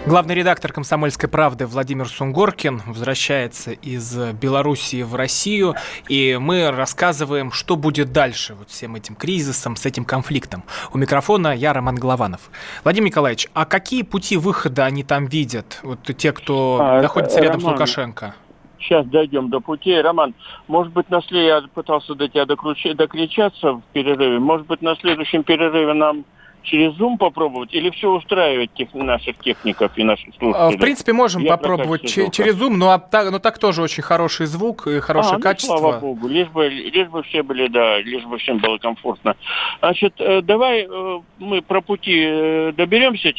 Главный 0.08 0.36
редактор 0.36 0.72
«Комсомольской 0.72 1.28
правды» 1.28 1.66
Владимир 1.66 2.08
Сунгоркин 2.08 2.84
возвращается 2.86 3.72
из 3.72 4.16
Белоруссии 4.34 5.02
в 5.02 5.16
Россию, 5.16 5.74
и 6.08 6.38
мы 6.40 6.70
рассказываем, 6.70 7.52
что 7.52 7.76
будет 7.76 8.12
дальше 8.12 8.54
вот 8.54 8.70
всем 8.70 8.96
этим 8.96 9.16
кризисом, 9.16 9.76
с 9.76 9.84
этим 9.84 10.06
конфликтом. 10.06 10.64
У 10.94 11.00
микрофона 11.00 11.56
я, 11.56 11.74
Роман 11.74 11.96
Голованов. 11.96 12.52
Владимир 12.84 13.08
Николаевич, 13.08 13.48
а 13.56 13.66
какие 13.66 14.04
пути 14.04 14.38
выхода 14.38 14.86
они 14.86 15.04
там 15.04 15.26
видят, 15.26 15.80
вот 15.82 16.00
те, 16.04 16.32
кто 16.34 16.78
а, 16.80 17.02
находится 17.02 17.42
рядом 17.42 17.62
Роман, 17.62 17.70
с 17.70 17.80
Лукашенко? 17.80 18.36
Сейчас 18.78 19.08
дойдем 19.08 19.50
до 19.50 19.60
путей. 19.60 20.00
Роман, 20.02 20.36
может 20.68 20.94
быть, 20.94 21.10
на 21.10 21.24
след... 21.24 21.48
я 21.48 21.62
пытался 21.74 22.14
до 22.14 22.30
тебя 22.30 22.46
докричаться 22.46 23.74
в 23.74 23.82
перерыве, 23.92 24.38
может 24.38 24.68
быть, 24.68 24.84
на 24.84 24.96
следующем 24.98 25.44
перерыве 25.44 25.94
нам 25.94 26.26
через 26.66 26.94
Zoom 26.94 27.18
попробовать 27.18 27.74
или 27.74 27.90
все 27.90 28.10
устраивать 28.10 28.74
тех, 28.74 28.94
наших 28.94 29.38
техников 29.38 29.92
и 29.96 30.04
наших 30.04 30.36
слушателей? 30.36 30.78
В 30.78 30.80
принципе, 30.80 31.14
можем 31.14 31.44
Я 31.44 31.52
попробовать 31.52 32.08
ч- 32.08 32.30
через 32.32 32.56
Zoom, 32.56 32.76
но, 32.76 32.98
так, 32.98 33.32
но 33.32 33.40
так 33.40 33.58
тоже 33.58 33.82
очень 33.82 34.04
хороший 34.04 34.46
звук 34.48 34.88
и 34.88 35.00
хорошее 35.00 35.36
а, 35.36 35.38
ну, 35.38 35.44
качество. 35.44 35.78
слава 35.78 36.00
богу, 36.00 36.28
лишь 36.28 36.50
бы, 36.50 36.68
лишь 36.68 37.08
бы 37.08 37.24
все 37.24 37.44
были, 37.44 37.68
да, 37.68 38.00
лишь 38.00 38.24
бы 38.24 38.38
всем 38.38 38.58
было 38.58 38.78
комфортно. 38.78 39.36
Значит, 39.80 40.14
э, 40.20 40.42
давай 40.42 40.88
э, 40.90 41.20
мы 41.40 41.62
про 41.62 41.82
пути 41.82 42.24
э, 42.26 42.74
доберемся, 42.76 43.32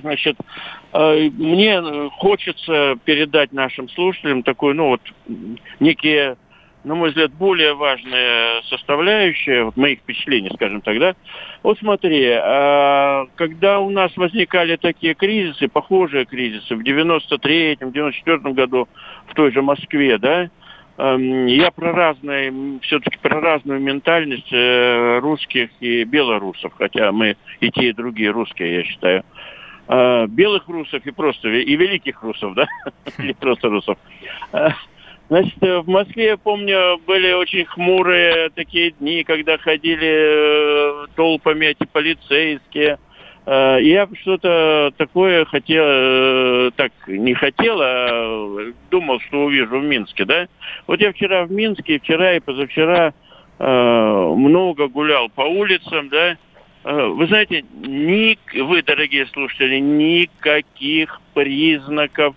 значит, 0.00 0.36
мне 0.92 2.10
хочется 2.18 2.96
передать 3.04 3.52
нашим 3.52 3.88
слушателям 3.90 4.42
такой, 4.42 4.74
ну 4.74 4.88
вот, 4.88 5.00
некие 5.78 6.36
на 6.86 6.94
мой 6.94 7.08
взгляд, 7.08 7.32
более 7.32 7.74
важная 7.74 8.62
составляющая 8.70 9.64
вот 9.64 9.76
моих 9.76 9.98
впечатлений, 9.98 10.50
скажем 10.54 10.80
так, 10.82 10.96
да. 11.00 11.16
Вот 11.64 11.78
смотри, 11.80 12.30
а, 12.30 13.26
когда 13.34 13.80
у 13.80 13.90
нас 13.90 14.16
возникали 14.16 14.76
такие 14.76 15.14
кризисы, 15.14 15.66
похожие 15.66 16.26
кризисы 16.26 16.76
в 16.76 16.82
93-м, 16.82 17.88
94-м 17.90 18.52
году 18.52 18.88
в 19.26 19.34
той 19.34 19.50
же 19.50 19.62
Москве, 19.62 20.16
да, 20.18 20.48
эм, 20.98 21.46
я 21.46 21.72
про 21.72 21.92
разные, 21.92 22.78
все-таки 22.82 23.18
про 23.18 23.40
разную 23.40 23.80
ментальность 23.80 24.52
э, 24.52 25.18
русских 25.18 25.70
и 25.80 26.04
белорусов, 26.04 26.72
хотя 26.78 27.10
мы 27.10 27.36
и 27.58 27.68
те, 27.72 27.88
и 27.88 27.94
другие 27.94 28.30
русские, 28.30 28.76
я 28.76 28.84
считаю 28.84 29.24
э, 29.88 30.26
белых 30.28 30.68
русов 30.68 31.04
и 31.04 31.10
просто 31.10 31.48
и 31.48 31.74
великих 31.74 32.22
русов, 32.22 32.54
да, 32.54 32.68
или 33.18 33.32
просто 33.32 33.70
русов. 33.70 33.98
Значит, 35.28 35.60
э, 35.60 35.80
в 35.80 35.88
Москве, 35.88 36.26
я 36.26 36.36
помню, 36.36 37.00
были 37.04 37.32
очень 37.32 37.64
хмурые 37.64 38.50
такие 38.50 38.92
дни, 38.92 39.24
когда 39.24 39.58
ходили 39.58 41.04
э, 41.04 41.06
толпами 41.16 41.66
эти 41.66 41.84
полицейские. 41.84 42.98
Э, 43.44 43.78
я 43.80 44.08
что-то 44.20 44.92
такое 44.96 45.44
хотел, 45.46 46.70
так 46.76 46.92
не 47.08 47.34
хотел, 47.34 47.78
а 47.80 48.72
думал, 48.90 49.18
что 49.20 49.46
увижу 49.46 49.80
в 49.80 49.84
Минске, 49.84 50.24
да. 50.24 50.46
Вот 50.86 51.00
я 51.00 51.12
вчера 51.12 51.44
в 51.44 51.50
Минске, 51.50 51.98
вчера 51.98 52.34
и 52.34 52.40
позавчера 52.40 53.12
много 53.58 54.88
гулял 54.88 55.30
по 55.30 55.40
улицам, 55.40 56.10
да. 56.10 56.36
Вы 56.84 57.26
знаете, 57.26 57.64
ни, 57.72 58.38
вы, 58.60 58.82
дорогие 58.82 59.26
слушатели, 59.28 59.78
никаких 59.78 61.22
признаков 61.32 62.36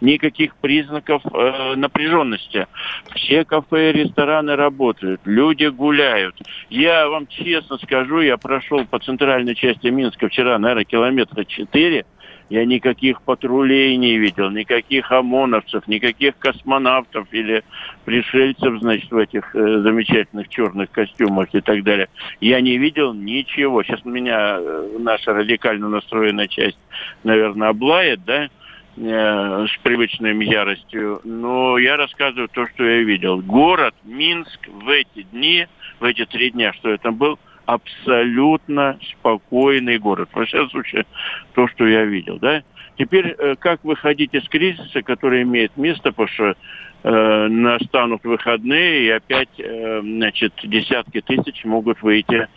никаких 0.00 0.56
признаков 0.56 1.22
э, 1.24 1.74
напряженности. 1.76 2.66
Все 3.14 3.44
кафе 3.44 3.90
и 3.90 3.92
рестораны 3.92 4.56
работают, 4.56 5.20
люди 5.24 5.66
гуляют. 5.66 6.36
Я 6.70 7.08
вам 7.08 7.26
честно 7.26 7.78
скажу, 7.78 8.20
я 8.20 8.36
прошел 8.36 8.84
по 8.84 8.98
центральной 8.98 9.54
части 9.54 9.88
Минска 9.88 10.28
вчера, 10.28 10.58
наверное, 10.58 10.84
километра 10.84 11.44
четыре. 11.44 12.04
Я 12.48 12.64
никаких 12.64 13.22
патрулей 13.22 13.96
не 13.96 14.18
видел, 14.18 14.50
никаких 14.50 15.10
ОМОНовцев, 15.10 15.88
никаких 15.88 16.38
космонавтов 16.38 17.26
или 17.32 17.64
пришельцев, 18.04 18.78
значит, 18.78 19.10
в 19.10 19.16
этих 19.16 19.54
э, 19.56 19.80
замечательных 19.80 20.48
черных 20.48 20.92
костюмах 20.92 21.48
и 21.52 21.60
так 21.60 21.82
далее. 21.82 22.08
Я 22.40 22.60
не 22.60 22.78
видел 22.78 23.14
ничего. 23.14 23.82
Сейчас 23.82 24.04
меня 24.04 24.58
э, 24.60 24.96
наша 25.00 25.32
радикально 25.32 25.88
настроенная 25.88 26.46
часть, 26.46 26.78
наверное, 27.24 27.70
облает, 27.70 28.24
да, 28.24 28.48
э, 28.96 29.66
с 29.66 29.76
привычной 29.82 30.44
яростью. 30.44 31.20
Но 31.24 31.78
я 31.78 31.96
рассказываю 31.96 32.48
то, 32.48 32.66
что 32.68 32.84
я 32.84 33.02
видел. 33.02 33.40
Город 33.40 33.94
Минск 34.04 34.68
в 34.68 34.88
эти 34.88 35.22
дни, 35.22 35.66
в 36.00 36.04
эти 36.04 36.24
три 36.24 36.50
дня, 36.50 36.72
что 36.74 36.90
это 36.90 37.10
был, 37.10 37.38
абсолютно 37.66 38.98
спокойный 39.12 39.98
город. 39.98 40.28
Во 40.32 40.46
всяком 40.46 40.70
случае, 40.70 41.06
то, 41.54 41.68
что 41.68 41.86
я 41.86 42.04
видел, 42.04 42.38
да. 42.38 42.62
Теперь, 42.98 43.34
э, 43.38 43.56
как 43.58 43.84
выходить 43.84 44.32
из 44.32 44.48
кризиса, 44.48 45.02
который 45.02 45.42
имеет 45.42 45.76
место, 45.76 46.12
потому 46.12 46.28
что 46.28 46.56
э, 47.06 47.46
настанут 47.48 48.24
выходные, 48.24 49.06
и 49.06 49.10
опять, 49.10 49.48
э, 49.58 50.00
значит, 50.02 50.54
десятки 50.64 51.20
тысяч 51.20 51.64
могут 51.64 52.02
выйти 52.02 52.48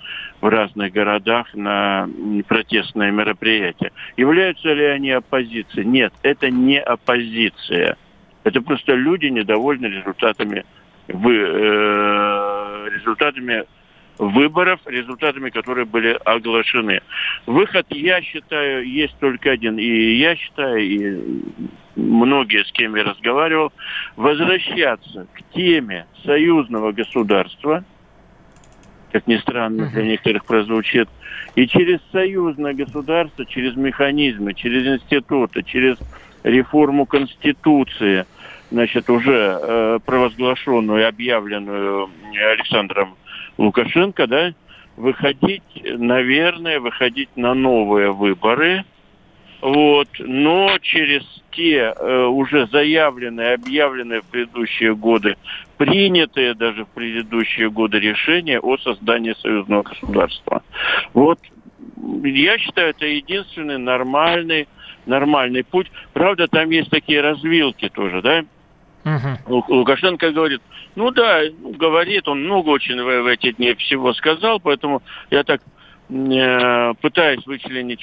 в 0.41 0.47
разных 0.47 0.91
городах 0.91 1.53
на 1.53 2.09
протестные 2.47 3.11
мероприятия. 3.11 3.91
Являются 4.17 4.73
ли 4.73 4.85
они 4.85 5.11
оппозицией? 5.11 5.85
Нет, 5.85 6.13
это 6.23 6.49
не 6.49 6.79
оппозиция. 6.79 7.95
Это 8.43 8.61
просто 8.61 8.95
люди 8.95 9.27
недовольны 9.27 9.85
результатами, 9.85 10.65
вы, 11.07 11.35
э, 11.35 12.89
результатами 12.91 13.65
выборов, 14.19 14.81
результатами 14.85 15.49
которые 15.49 15.85
были 15.85 16.19
оглашены. 16.25 17.01
Выход, 17.47 17.87
я 17.89 18.21
считаю, 18.21 18.85
есть 18.85 19.17
только 19.19 19.51
один. 19.51 19.79
И 19.79 20.15
я 20.17 20.35
считаю, 20.35 20.79
и 20.79 21.43
многие, 21.95 22.65
с 22.65 22.71
кем 22.73 22.95
я 22.95 23.05
разговаривал, 23.05 23.71
возвращаться 24.17 25.25
к 25.33 25.53
теме 25.55 26.05
союзного 26.25 26.91
государства, 26.91 27.83
как 29.13 29.25
ни 29.25 29.37
странно 29.37 29.87
для 29.87 30.03
некоторых 30.03 30.45
прозвучит, 30.45 31.09
и 31.55 31.65
через 31.65 31.99
союзное 32.11 32.73
государство, 32.73 33.45
через 33.45 33.75
механизмы, 33.75 34.53
через 34.53 34.85
институты, 34.85 35.63
через 35.63 35.97
реформу 36.43 37.05
Конституции, 37.05 38.25
значит, 38.69 39.09
уже 39.09 39.57
э, 39.61 39.99
провозглашенную 40.05 40.99
и 41.01 41.03
объявленную 41.03 42.09
Александром 42.51 43.15
Лукашенко, 43.59 44.25
да, 44.25 44.53
выходить, 44.95 45.63
наверное, 45.83 46.79
выходить 46.79 47.29
на 47.35 47.53
новые 47.53 48.11
выборы, 48.11 48.85
вот, 49.61 50.07
но 50.19 50.77
через 50.81 51.23
те 51.51 51.93
э, 51.93 52.23
уже 52.25 52.67
заявленные, 52.67 53.55
объявленные 53.55 54.21
в 54.21 54.25
предыдущие 54.27 54.95
годы, 54.95 55.35
принятые 55.77 56.53
даже 56.53 56.85
в 56.85 56.89
предыдущие 56.89 57.69
годы 57.69 57.99
решения 57.99 58.61
о 58.61 58.77
создании 58.77 59.33
союзного 59.33 59.83
государства. 59.83 60.63
Вот 61.13 61.39
я 62.23 62.57
считаю, 62.59 62.91
это 62.91 63.05
единственный 63.05 63.77
нормальный, 63.77 64.69
нормальный 65.05 65.65
путь. 65.65 65.91
Правда, 66.13 66.47
там 66.47 66.69
есть 66.69 66.89
такие 66.89 67.19
развилки 67.19 67.89
тоже, 67.89 68.21
да? 68.21 68.45
Угу. 69.05 69.63
Лукашенко 69.69 70.31
говорит, 70.31 70.61
ну 70.95 71.11
да, 71.11 71.41
говорит, 71.49 72.27
он 72.27 72.43
много 72.43 72.69
очень 72.69 73.01
в, 73.01 73.21
в 73.23 73.27
эти 73.27 73.51
дни 73.53 73.73
всего 73.75 74.13
сказал, 74.13 74.59
поэтому 74.59 75.01
я 75.31 75.43
так 75.43 75.61
э, 76.09 76.93
пытаюсь 77.01 77.45
вычленить, 77.45 78.01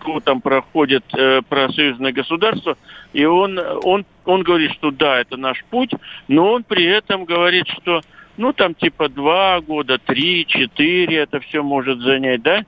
что 0.00 0.20
там 0.20 0.40
проходит 0.40 1.04
э, 1.14 1.42
про 1.48 1.68
союзное 1.70 2.12
государство, 2.12 2.76
и 3.12 3.24
он, 3.24 3.58
он, 3.82 4.06
он 4.24 4.42
говорит, 4.42 4.72
что 4.72 4.90
да, 4.90 5.20
это 5.20 5.36
наш 5.36 5.64
путь, 5.64 5.92
но 6.28 6.52
он 6.52 6.64
при 6.64 6.84
этом 6.84 7.24
говорит, 7.24 7.66
что 7.68 8.00
ну 8.36 8.52
там 8.52 8.74
типа 8.74 9.08
два 9.08 9.60
года, 9.60 9.98
три, 9.98 10.46
четыре 10.46 11.18
это 11.18 11.40
все 11.40 11.62
может 11.62 11.98
занять, 12.00 12.42
да? 12.42 12.64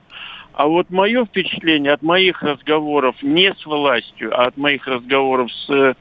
А 0.53 0.67
вот 0.67 0.91
мое 0.91 1.25
впечатление 1.25 1.93
от 1.93 2.03
моих 2.03 2.43
разговоров 2.43 3.15
не 3.23 3.51
с 3.53 3.65
властью, 3.65 4.39
а 4.39 4.45
от 4.45 4.57
моих 4.57 4.85
разговоров 4.85 5.51
с 5.51 5.95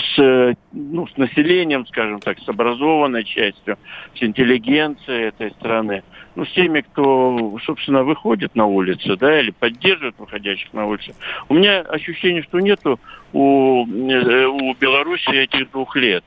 с, 0.00 0.56
ну, 0.72 1.06
с 1.06 1.16
населением, 1.16 1.86
скажем 1.86 2.20
так, 2.20 2.38
с 2.38 2.48
образованной 2.48 3.24
частью, 3.24 3.78
с 4.14 4.22
интеллигенцией 4.22 5.28
этой 5.28 5.50
страны, 5.52 6.02
ну, 6.34 6.44
с 6.44 6.52
теми, 6.52 6.80
кто, 6.80 7.58
собственно, 7.64 8.04
выходит 8.04 8.54
на 8.54 8.66
улицы, 8.66 9.16
да, 9.16 9.40
или 9.40 9.50
поддерживает 9.50 10.18
выходящих 10.18 10.72
на 10.72 10.86
улицы. 10.86 11.14
У 11.48 11.54
меня 11.54 11.80
ощущение, 11.80 12.42
что 12.42 12.60
нету 12.60 13.00
у, 13.32 13.86
э, 13.86 14.46
у 14.46 14.74
Беларуси 14.74 15.30
этих 15.30 15.70
двух 15.70 15.96
лет 15.96 16.24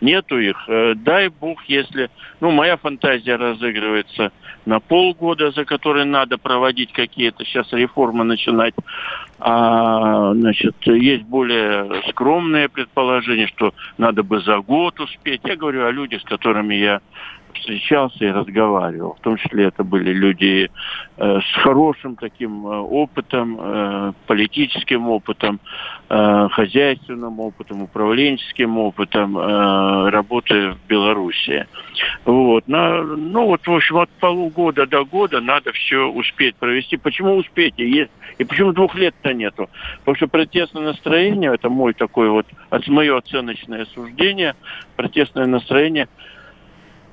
нету 0.00 0.38
их. 0.38 0.64
Э, 0.68 0.94
дай 0.94 1.28
бог, 1.28 1.64
если... 1.64 2.10
Ну, 2.40 2.50
моя 2.50 2.76
фантазия 2.76 3.36
разыгрывается 3.36 4.32
на 4.64 4.80
полгода, 4.80 5.50
за 5.52 5.64
которые 5.64 6.04
надо 6.04 6.38
проводить 6.38 6.92
какие-то 6.92 7.44
сейчас 7.44 7.72
реформы 7.72 8.24
начинать. 8.24 8.74
А, 9.38 10.32
значит, 10.34 10.76
есть 10.86 11.24
более 11.24 12.02
скромные 12.10 12.68
предположения, 12.68 13.46
что 13.48 13.74
надо 13.98 14.22
бы 14.22 14.40
за 14.40 14.58
год 14.58 14.98
успеть. 15.00 15.42
Я 15.44 15.56
говорю 15.56 15.84
о 15.84 15.90
людях, 15.90 16.22
с 16.22 16.24
которыми 16.24 16.74
я 16.74 17.00
встречался 17.56 18.24
и 18.24 18.30
разговаривал. 18.30 19.14
В 19.14 19.20
том 19.20 19.36
числе 19.36 19.64
это 19.64 19.84
были 19.84 20.12
люди 20.12 20.70
э, 21.16 21.40
с 21.40 21.62
хорошим 21.62 22.16
таким 22.16 22.66
э, 22.66 22.78
опытом, 22.78 23.58
э, 23.60 24.12
политическим 24.26 25.08
опытом, 25.08 25.60
э, 26.08 26.48
хозяйственным 26.50 27.40
опытом, 27.40 27.82
управленческим 27.82 28.78
опытом 28.78 29.36
э, 29.36 30.10
работы 30.10 30.72
в 30.72 30.88
Беларуси. 30.88 31.66
Вот. 32.24 32.68
На, 32.68 33.02
ну 33.02 33.46
вот, 33.46 33.66
в 33.66 33.72
общем, 33.72 33.98
от 33.98 34.10
полугода 34.20 34.86
до 34.86 35.04
года 35.04 35.40
надо 35.40 35.72
все 35.72 36.08
успеть 36.08 36.56
провести. 36.56 36.96
Почему 36.96 37.36
успеть? 37.36 37.74
И, 37.78 38.08
и 38.38 38.44
почему 38.44 38.72
двух 38.72 38.94
лет-то 38.94 39.32
нету? 39.32 39.68
Потому 40.00 40.16
что 40.16 40.28
протестное 40.28 40.84
настроение, 40.84 41.54
это 41.54 41.68
мой 41.68 41.94
такой 41.94 42.28
вот, 42.30 42.46
мое 42.86 43.16
оценочное 43.16 43.86
суждение, 43.86 44.54
протестное 44.96 45.46
настроение– 45.46 46.08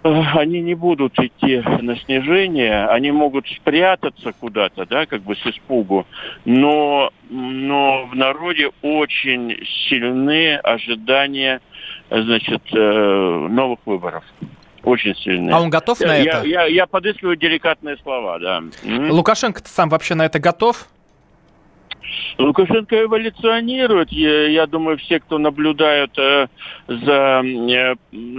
они 0.04 0.62
не 0.62 0.76
будут 0.76 1.18
идти 1.18 1.64
на 1.82 1.96
снижение, 1.98 2.86
они 2.88 3.12
могут 3.12 3.48
спрятаться 3.48 4.34
куда-то, 4.34 4.86
да, 4.86 5.06
как 5.06 5.22
бы 5.22 5.36
с 5.36 5.46
испугу, 5.46 6.06
но, 6.46 7.12
но 7.30 8.06
в 8.06 8.16
народе 8.16 8.72
очень 8.82 9.58
сильны 9.88 10.56
ожидания, 10.58 11.62
значит, 12.10 12.62
э, 12.74 13.48
новых 13.50 13.80
выборов. 13.86 14.24
Очень 14.84 15.16
сильные. 15.16 15.56
А 15.56 15.62
он 15.62 15.70
готов 15.70 16.00
на 16.02 16.18
я, 16.18 16.40
это? 16.40 16.48
Я, 16.48 16.66
я 16.66 16.86
подыскиваю 16.86 17.38
деликатные 17.38 17.96
слова, 18.04 18.38
да. 18.40 18.62
Лукашенко 18.84 19.62
сам 19.64 19.88
вообще 19.88 20.14
на 20.14 20.26
это 20.26 20.40
готов? 20.40 20.90
Лукашенко 22.38 23.04
эволюционирует. 23.04 24.12
Я, 24.12 24.48
я 24.48 24.68
думаю, 24.68 24.98
все, 24.98 25.20
кто 25.20 25.38
наблюдают 25.38 26.18
э, 26.18 26.48
за, 26.88 27.42
э, 27.44 27.96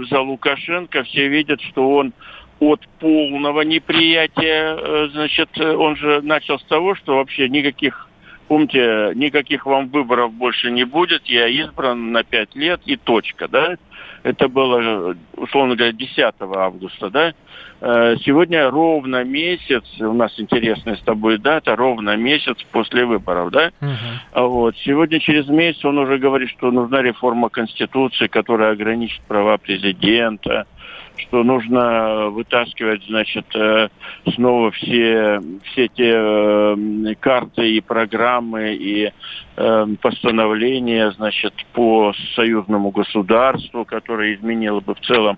за 0.09 0.21
Лукашенко, 0.21 1.03
все 1.03 1.27
видят, 1.27 1.61
что 1.61 1.89
он 1.89 2.13
от 2.59 2.81
полного 2.99 3.61
неприятия, 3.61 4.77
э, 4.77 5.09
значит, 5.11 5.49
он 5.59 5.95
же 5.97 6.21
начал 6.21 6.59
с 6.59 6.63
того, 6.63 6.95
что 6.95 7.17
вообще 7.17 7.49
никаких 7.49 8.04
Помните, 8.47 9.11
никаких 9.15 9.65
вам 9.65 9.87
выборов 9.87 10.31
больше 10.33 10.69
не 10.69 10.83
будет, 10.83 11.25
я 11.25 11.47
избран 11.47 12.11
на 12.11 12.23
пять 12.23 12.55
лет 12.55 12.81
и 12.85 12.95
точка, 12.95 13.47
да? 13.47 13.77
Это 14.21 14.47
было, 14.47 15.15
условно 15.35 15.75
говоря, 15.75 15.93
10 15.93 16.33
августа, 16.39 17.09
да? 17.09 17.33
Э, 17.81 18.15
сегодня 18.23 18.69
ровно 18.69 19.23
месяц, 19.23 19.83
у 19.99 20.13
нас 20.13 20.33
интересная 20.39 20.95
с 20.95 21.01
тобой 21.01 21.37
дата, 21.37 21.75
ровно 21.75 22.15
месяц 22.15 22.57
после 22.71 23.05
выборов, 23.05 23.51
да? 23.51 23.71
Uh-huh. 23.81 24.47
Вот. 24.47 24.75
Сегодня 24.77 25.19
через 25.19 25.47
месяц 25.47 25.83
он 25.83 25.97
уже 25.97 26.17
говорит, 26.17 26.49
что 26.51 26.71
нужна 26.71 27.01
реформа 27.01 27.49
Конституции, 27.49 28.27
которая 28.27 28.71
ограничит 28.71 29.21
права 29.27 29.57
президента, 29.57 30.65
что 31.17 31.43
нужно 31.43 32.29
вытаскивать, 32.29 33.03
значит, 33.05 33.45
э, 33.55 33.89
снова 34.33 34.71
все, 34.71 35.41
все 35.63 35.87
те 35.87 36.13
э, 36.15 37.15
карты 37.19 37.71
и 37.71 37.81
программы 37.81 38.75
и 38.75 39.11
постановление, 39.55 41.11
значит, 41.11 41.53
по 41.73 42.13
союзному 42.35 42.91
государству, 42.91 43.85
которое 43.85 44.35
изменило 44.35 44.81
бы 44.81 44.95
в 44.95 44.99
целом, 44.99 45.37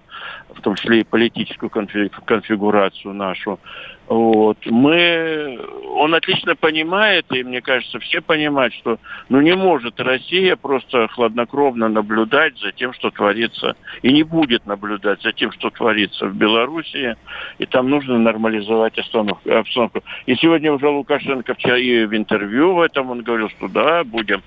в 0.50 0.62
том 0.62 0.76
числе 0.76 1.02
и 1.02 1.04
политическую 1.04 1.70
конфигурацию 1.70 3.14
нашу. 3.14 3.60
Вот. 4.08 4.58
Мы, 4.66 5.60
он 5.96 6.16
отлично 6.16 6.56
понимает, 6.56 7.26
и 7.32 7.44
мне 7.44 7.62
кажется, 7.62 8.00
все 8.00 8.22
понимают, 8.22 8.74
что 8.76 9.00
ну, 9.28 9.42
не 9.42 9.54
может 9.54 10.00
Россия 10.00 10.56
просто 10.56 11.10
хладнокровно 11.10 11.90
наблюдать 11.90 12.58
за 12.60 12.72
тем, 12.72 12.94
что 12.94 13.12
творится, 13.12 13.76
и 14.02 14.14
не 14.14 14.24
будет 14.24 14.66
наблюдать 14.66 15.22
за 15.24 15.34
тем, 15.34 15.52
что 15.52 15.72
творится 15.72 16.26
в 16.28 16.36
Белоруссии, 16.36 17.18
и 17.60 17.66
там 17.66 17.90
нужно 17.90 18.18
нормализовать 18.18 18.98
обстановку. 18.98 20.02
И 20.26 20.36
сегодня 20.36 20.72
уже 20.72 20.88
Лукашенко 20.88 21.54
вчера 21.54 21.78
и 21.78 22.06
в 22.06 22.16
интервью 22.16 22.76
в 22.76 22.82
этом 22.82 23.12
он 23.12 23.24
говорил, 23.24 23.50
что 23.50 23.68
да, 23.68 24.06
будем, 24.08 24.42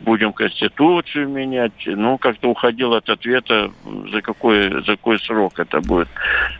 будем 0.00 0.32
Конституцию 0.32 1.28
менять, 1.28 1.72
ну, 1.86 2.18
как-то 2.18 2.50
уходил 2.50 2.94
от 2.94 3.08
ответа, 3.08 3.70
за 4.12 4.20
какой, 4.22 4.70
за 4.84 4.96
какой 4.96 5.18
срок 5.20 5.58
это 5.58 5.80
будет. 5.80 6.08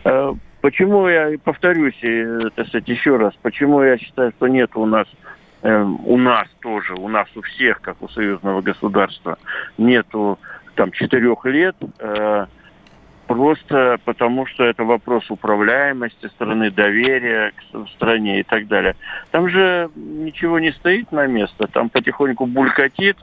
Э, 0.03 0.33
Почему 0.65 1.07
я 1.07 1.37
повторюсь, 1.43 1.93
это, 2.01 2.63
кстати, 2.63 2.89
еще 2.89 3.17
раз, 3.17 3.35
почему 3.43 3.83
я 3.83 3.99
считаю, 3.99 4.31
что 4.31 4.47
нет 4.47 4.71
у 4.73 4.87
нас 4.87 5.05
э, 5.61 5.83
у 5.83 6.17
нас 6.17 6.47
тоже, 6.59 6.95
у 6.95 7.07
нас 7.07 7.27
у 7.35 7.43
всех, 7.43 7.81
как 7.81 8.01
у 8.01 8.07
союзного 8.09 8.63
государства, 8.63 9.37
нету 9.77 10.39
там 10.73 10.91
четырех 10.91 11.45
лет, 11.45 11.75
э, 11.99 12.47
просто 13.27 13.99
потому 14.05 14.45
что 14.45 14.63
это 14.63 14.83
вопрос 14.83 15.29
управляемости 15.29 16.27
страны, 16.27 16.71
доверия 16.71 17.51
к 17.51 17.89
стране 17.89 18.39
и 18.39 18.43
так 18.43 18.67
далее. 18.67 18.95
Там 19.31 19.49
же 19.49 19.89
ничего 19.95 20.59
не 20.59 20.71
стоит 20.71 21.11
на 21.11 21.27
место, 21.27 21.67
там 21.67 21.89
потихоньку 21.89 22.45
булькатит 22.45 23.17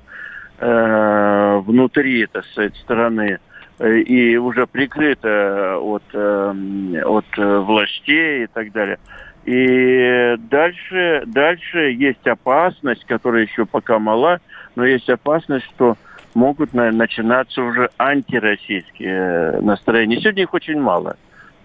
э, 0.59 1.61
внутри, 1.65 2.23
этой 2.23 2.43
страны 2.83 3.39
Э, 3.83 3.99
и 3.99 4.37
уже 4.37 4.67
прикрыто 4.69 5.79
от, 5.81 6.05
эм, 6.13 6.95
от 7.05 7.25
э, 7.37 7.59
властей 7.59 8.45
и 8.45 8.47
так 8.47 8.71
далее. 8.71 8.99
И 9.45 10.37
дальше, 10.39 11.25
дальше 11.27 11.91
есть 11.91 12.25
опасность, 12.29 13.05
которая 13.07 13.43
еще 13.43 13.67
пока 13.67 13.99
мала, 13.99 14.41
но 14.77 14.87
есть 14.87 15.11
опасность, 15.11 15.67
что 15.75 15.97
могут 16.35 16.73
начинаться 16.73 17.63
уже 17.63 17.91
антироссийские 17.99 19.17
э, 19.17 19.61
настроения. 19.61 20.21
Сегодня 20.21 20.43
их 20.43 20.55
очень 20.55 20.81
мало. 20.81 21.17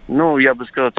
Ну, 0.07 0.37
я 0.37 0.55
бы 0.55 0.65
сказал, 0.65 0.91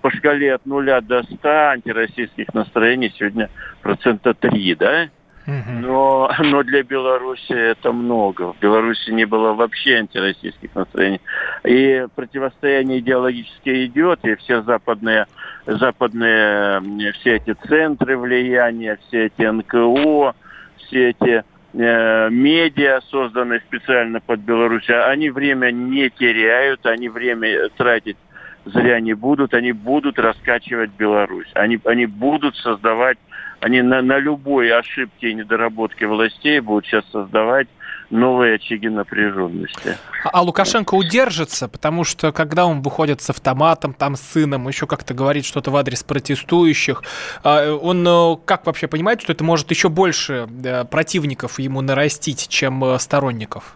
по 0.00 0.10
шкале 0.10 0.54
от 0.54 0.66
нуля 0.66 1.00
до 1.00 1.22
ста 1.22 1.70
антироссийских 1.70 2.52
настроений 2.52 3.12
сегодня 3.16 3.48
процента 3.82 4.34
три, 4.34 4.74
да? 4.74 5.08
Но, 5.46 6.30
но 6.38 6.62
для 6.62 6.82
Беларуси 6.82 7.52
это 7.52 7.92
много. 7.92 8.52
В 8.52 8.58
Беларуси 8.60 9.10
не 9.10 9.24
было 9.24 9.52
вообще 9.52 9.96
антироссийских 9.96 10.74
настроений. 10.74 11.20
И 11.64 12.06
противостояние 12.14 13.00
идеологически 13.00 13.86
идет, 13.86 14.20
и 14.24 14.34
все 14.36 14.62
западные, 14.62 15.26
западные 15.66 17.12
все 17.14 17.36
эти 17.36 17.54
центры 17.66 18.16
влияния, 18.16 18.98
все 19.08 19.26
эти 19.26 19.42
НКО, 19.42 20.34
все 20.76 21.10
эти 21.10 21.44
медиа, 21.74 23.00
созданные 23.10 23.60
специально 23.60 24.20
под 24.20 24.40
Беларусь, 24.40 24.88
они 24.88 25.30
время 25.30 25.70
не 25.72 26.08
теряют, 26.08 26.86
они 26.86 27.08
время 27.08 27.68
тратить 27.76 28.16
зря 28.64 29.00
не 29.00 29.14
будут, 29.14 29.54
они 29.54 29.72
будут 29.72 30.18
раскачивать 30.18 30.90
Беларусь. 30.92 31.50
Они, 31.54 31.78
они 31.84 32.06
будут 32.06 32.56
создавать 32.56 33.18
они 33.64 33.80
на, 33.80 34.02
на 34.02 34.18
любой 34.18 34.70
ошибке 34.70 35.30
и 35.30 35.34
недоработке 35.34 36.06
властей 36.06 36.60
будут 36.60 36.84
сейчас 36.84 37.04
создавать 37.10 37.66
новые 38.14 38.54
очаги 38.54 38.88
напряженности. 38.88 39.98
А, 40.24 40.30
а 40.32 40.42
Лукашенко 40.42 40.94
удержится, 40.94 41.68
потому 41.68 42.04
что 42.04 42.32
когда 42.32 42.66
он 42.66 42.80
выходит 42.80 43.20
с 43.20 43.30
автоматом, 43.30 43.92
там 43.92 44.16
с 44.16 44.20
сыном, 44.20 44.68
еще 44.68 44.86
как-то 44.86 45.14
говорит 45.14 45.44
что-то 45.44 45.70
в 45.70 45.76
адрес 45.76 46.02
протестующих, 46.02 47.02
а, 47.42 47.74
он 47.74 48.06
э, 48.06 48.36
как 48.44 48.66
вообще 48.66 48.86
понимает, 48.86 49.20
что 49.20 49.32
это 49.32 49.42
может 49.42 49.70
еще 49.70 49.88
больше 49.88 50.48
э, 50.64 50.84
противников 50.84 51.58
ему 51.58 51.80
нарастить, 51.80 52.48
чем 52.48 52.84
э, 52.84 52.98
сторонников? 52.98 53.74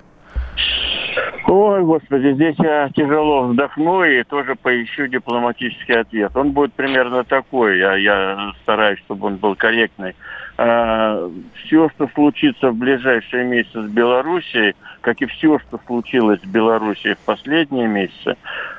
Ой, 1.51 1.83
господи, 1.83 2.35
здесь 2.35 2.57
я 2.59 2.91
тяжело 2.91 3.45
вздохну 3.45 4.05
и 4.05 4.23
тоже 4.23 4.55
поищу 4.55 5.07
дипломатический 5.07 5.95
ответ. 5.95 6.37
Он 6.37 6.53
будет 6.53 6.75
примерно 6.75 7.25
такой. 7.25 7.79
Я, 7.79 7.97
я 7.97 8.53
стараюсь, 8.63 8.99
чтобы 8.99 9.29
он 9.29 9.37
был 9.37 9.55
корректный. 9.57 10.15
А, 10.59 11.27
все, 11.55 11.89
что 11.89 12.07
случится 12.09 12.71
в 12.71 12.77
ближайшие 12.77 13.47
месяцы 13.47 13.83
с 13.83 13.91
Белоруссией, 13.91 14.75
как 15.01 15.23
и 15.23 15.27
все, 15.27 15.59
что 15.61 15.81
случилось 15.87 16.41
в 16.43 16.53
Белоруссии 16.53 17.15
в 17.15 17.25
последние 17.25 17.89
месяцы, 17.89 18.37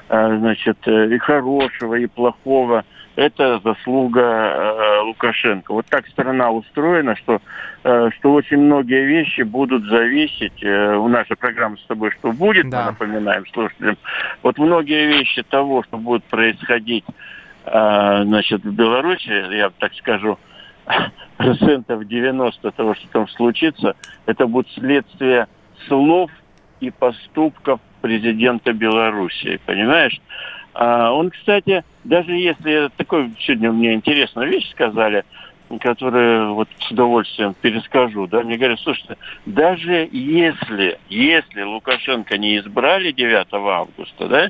а, 0.07 0.37
значит, 0.37 0.77
и 0.87 1.17
хорошего, 1.17 1.95
и 1.95 2.05
плохого– 2.05 2.85
это 3.19 3.59
заслуга 3.59 4.21
э, 4.21 5.01
Лукашенко. 5.01 5.73
Вот 5.73 5.85
так 5.87 6.07
страна 6.07 6.51
устроена, 6.51 7.17
что, 7.17 7.41
э, 7.83 8.09
что 8.17 8.33
очень 8.33 8.59
многие 8.59 9.05
вещи 9.05 9.41
будут 9.41 9.83
зависеть. 9.85 10.63
Э, 10.63 10.95
у 10.95 11.09
нашей 11.09 11.35
программы 11.35 11.77
с 11.77 11.85
тобой 11.85 12.11
что 12.11 12.31
будет, 12.31 12.69
да. 12.69 12.79
мы 12.79 12.91
напоминаем 12.91 13.45
слушателям. 13.47 13.97
Вот 14.41 14.57
многие 14.57 15.07
вещи 15.07 15.43
того, 15.43 15.83
что 15.83 15.97
будет 15.97 16.23
происходить 16.25 17.05
значит, 17.65 18.63
в 18.63 18.73
Беларуси, 18.73 19.53
я 19.53 19.69
так 19.69 19.93
скажу, 19.95 20.39
процентов 21.37 22.07
90 22.07 22.71
того, 22.71 22.95
что 22.95 23.07
там 23.09 23.27
случится, 23.27 23.95
это 24.25 24.47
будет 24.47 24.67
следствие 24.71 25.47
слов 25.87 26.31
и 26.79 26.89
поступков 26.89 27.79
президента 28.01 28.73
Беларуси. 28.73 29.59
Понимаешь? 29.65 30.19
А 30.73 31.11
он, 31.11 31.31
кстати, 31.31 31.83
даже 32.03 32.31
если 32.33 32.89
такой 32.97 33.31
сегодня 33.39 33.71
мне 33.71 33.93
интересную 33.93 34.49
вещь 34.49 34.69
сказали, 34.71 35.23
которую 35.79 36.55
вот 36.55 36.67
с 36.79 36.91
удовольствием 36.91 37.53
перескажу, 37.53 38.27
да, 38.27 38.41
мне 38.41 38.57
говорят, 38.57 38.79
слушайте, 38.79 39.17
даже 39.45 40.09
если, 40.11 40.99
если 41.09 41.61
Лукашенко 41.61 42.37
не 42.37 42.57
избрали 42.57 43.11
9 43.11 43.47
августа, 43.51 44.27
да, 44.27 44.49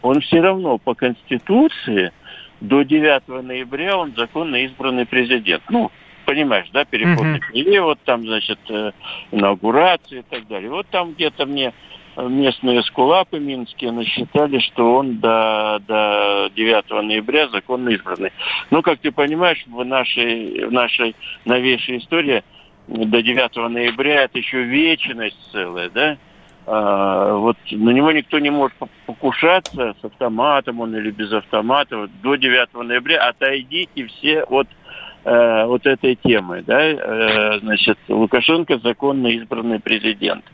он 0.00 0.20
все 0.20 0.40
равно 0.40 0.78
по 0.78 0.94
Конституции 0.94 2.12
до 2.60 2.82
9 2.82 3.44
ноября 3.44 3.98
он 3.98 4.14
законно 4.16 4.56
избранный 4.64 5.06
президент. 5.06 5.62
Ну, 5.68 5.90
понимаешь, 6.24 6.68
да, 6.72 6.84
переход 6.84 7.26
uh-huh. 7.26 7.80
вот 7.82 7.98
там, 8.04 8.22
значит, 8.22 8.58
э, 8.68 8.92
инаугурация 9.32 10.20
и 10.20 10.22
так 10.22 10.46
далее. 10.46 10.70
Вот 10.70 10.86
там 10.88 11.12
где-то 11.12 11.44
мне 11.46 11.74
местные 12.16 12.82
скулапы 12.84 13.38
минские 13.38 13.92
насчитали, 13.92 14.58
что 14.58 14.96
он 14.96 15.18
до, 15.18 15.80
до 15.86 16.50
9 16.54 16.90
ноября 16.90 17.48
законно 17.48 17.90
избранный. 17.90 18.32
Но, 18.70 18.82
как 18.82 18.98
ты 19.00 19.10
понимаешь, 19.10 19.64
в 19.66 19.84
нашей, 19.84 20.66
в 20.66 20.72
нашей 20.72 21.14
новейшей 21.44 21.98
истории 21.98 22.42
до 22.86 23.22
9 23.22 23.56
ноября 23.70 24.24
это 24.24 24.38
еще 24.38 24.62
вечность 24.62 25.38
целая, 25.52 25.90
да? 25.90 26.18
А, 26.66 27.34
вот 27.34 27.56
на 27.70 27.90
него 27.90 28.10
никто 28.12 28.38
не 28.38 28.50
может 28.50 28.76
покушаться 29.06 29.94
с 30.00 30.04
автоматом 30.04 30.80
он 30.80 30.96
или 30.96 31.10
без 31.10 31.32
автомата. 31.32 31.96
Вот 31.96 32.10
до 32.22 32.36
9 32.36 32.74
ноября 32.74 33.28
отойдите 33.28 34.06
все 34.06 34.42
от 34.44 34.68
э, 35.24 35.64
вот 35.66 35.86
этой 35.86 36.16
темы, 36.16 36.62
да, 36.66 36.80
э, 36.82 37.60
значит, 37.60 37.98
Лукашенко 38.08 38.78
законно 38.78 39.28
избранный 39.28 39.80
президент. 39.80 40.44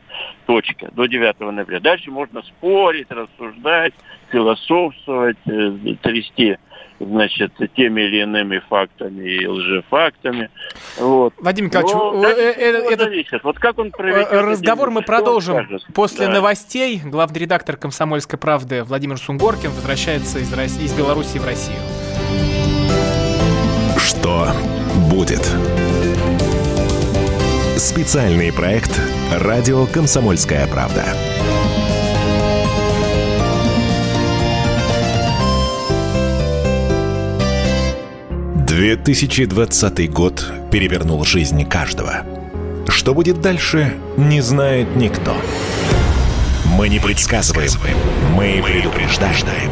Точка. 0.45 0.89
До 0.91 1.05
9 1.05 1.39
ноября. 1.51 1.79
Дальше 1.79 2.11
можно 2.11 2.41
спорить, 2.43 3.07
рассуждать, 3.09 3.93
философствовать, 4.29 5.37
э, 5.45 5.71
трясти 6.01 6.57
значит, 7.05 7.53
теми 7.75 8.01
или 8.01 8.21
иными 8.21 8.59
фактами 8.69 9.27
и 9.27 9.47
лжефактами. 9.47 10.49
Вот. 10.99 11.33
Вадим 11.39 11.65
Николаевич, 11.65 11.93
Но, 11.93 12.25
э, 12.25 12.53
э, 12.55 12.93
это, 12.93 13.03
зависит. 13.05 13.43
Вот 13.43 13.59
как 13.59 13.79
он 13.79 13.91
проведет 13.91 14.31
разговор 14.31 14.91
мы 14.91 15.01
продолжим 15.01 15.67
после 15.93 16.27
да. 16.27 16.33
новостей. 16.33 17.01
Главный 17.03 17.39
редактор 17.39 17.77
«Комсомольской 17.77 18.37
правды» 18.37 18.83
Владимир 18.83 19.17
Сунгоркин 19.17 19.69
возвращается 19.69 20.39
из, 20.39 20.53
России, 20.53 20.85
из 20.85 20.93
Беларуси 20.93 21.37
в 21.37 21.45
Россию. 21.45 21.79
Что 24.21 24.51
будет? 25.09 25.41
Специальный 27.75 28.53
проект 28.53 29.01
«Радио 29.31 29.87
Комсомольская 29.87 30.67
правда». 30.67 31.03
«2020 38.67 40.07
год 40.09 40.53
перевернул 40.71 41.25
жизни 41.25 41.63
каждого. 41.63 42.23
Что 42.89 43.15
будет 43.15 43.41
дальше, 43.41 43.95
не 44.17 44.41
знает 44.41 44.95
никто. 44.95 45.35
Мы 46.77 46.89
не 46.89 46.99
предсказываем, 46.99 47.71
мы 48.35 48.61
предупреждаем». 48.63 49.71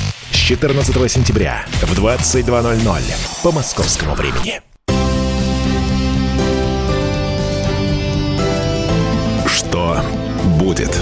С 0.51 0.53
14 0.53 1.09
сентября 1.09 1.63
в 1.81 1.97
22.00 1.97 3.01
по 3.41 3.53
московскому 3.53 4.15
времени. 4.15 4.61
Что 9.47 10.01
будет? 10.59 10.93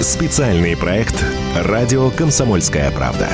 Специальный 0.00 0.76
проект 0.76 1.24
«Радио 1.56 2.10
Комсомольская 2.10 2.92
правда». 2.92 3.28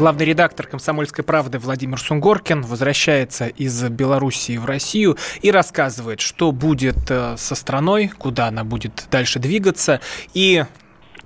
Главный 0.00 0.24
редактор 0.24 0.66
«Комсомольской 0.66 1.22
правды» 1.22 1.58
Владимир 1.58 2.00
Сунгоркин 2.00 2.62
возвращается 2.62 3.48
из 3.48 3.82
Белоруссии 3.90 4.56
в 4.56 4.64
Россию 4.64 5.18
и 5.42 5.50
рассказывает, 5.50 6.22
что 6.22 6.52
будет 6.52 7.10
э, 7.10 7.34
со 7.36 7.54
страной, 7.54 8.08
куда 8.08 8.46
она 8.46 8.64
будет 8.64 9.08
дальше 9.10 9.40
двигаться. 9.40 10.00
И 10.32 10.64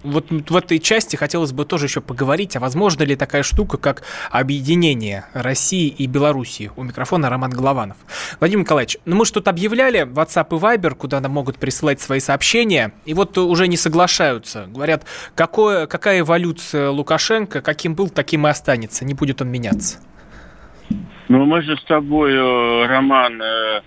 вот 0.04 0.26
в 0.30 0.56
этой 0.56 0.78
части 0.78 1.16
хотелось 1.16 1.52
бы 1.52 1.64
тоже 1.64 1.86
еще 1.86 2.00
поговорить, 2.00 2.56
а 2.56 2.60
возможно 2.60 3.02
ли 3.02 3.16
такая 3.16 3.42
штука, 3.42 3.78
как 3.78 4.02
объединение 4.30 5.24
России 5.32 5.88
и 5.88 6.06
Белоруссии. 6.06 6.70
У 6.76 6.82
микрофона 6.82 7.30
Роман 7.30 7.50
Голованов. 7.50 7.96
Владимир 8.38 8.64
Николаевич, 8.64 8.98
ну 9.04 9.16
мы 9.16 9.24
тут 9.24 9.48
объявляли 9.48 10.02
WhatsApp 10.02 10.46
и 10.50 10.60
Viber, 10.60 10.94
куда 10.94 11.20
нам 11.20 11.32
могут 11.32 11.58
присылать 11.58 12.00
свои 12.00 12.20
сообщения, 12.20 12.92
и 13.06 13.14
вот 13.14 13.36
уже 13.38 13.66
не 13.66 13.76
соглашаются. 13.76 14.66
Говорят, 14.68 15.04
какое, 15.34 15.86
какая 15.86 16.20
эволюция 16.20 16.90
Лукашенко, 16.90 17.62
каким 17.62 17.94
был, 17.94 18.10
таким 18.10 18.46
и 18.46 18.50
останется, 18.50 19.04
не 19.04 19.14
будет 19.14 19.40
он 19.40 19.48
меняться. 19.48 19.98
Ну 21.28 21.46
мы 21.46 21.62
же 21.62 21.76
с 21.76 21.84
тобой, 21.84 22.32
э, 22.32 22.86
Роман, 22.86 23.40
э, 23.40 23.80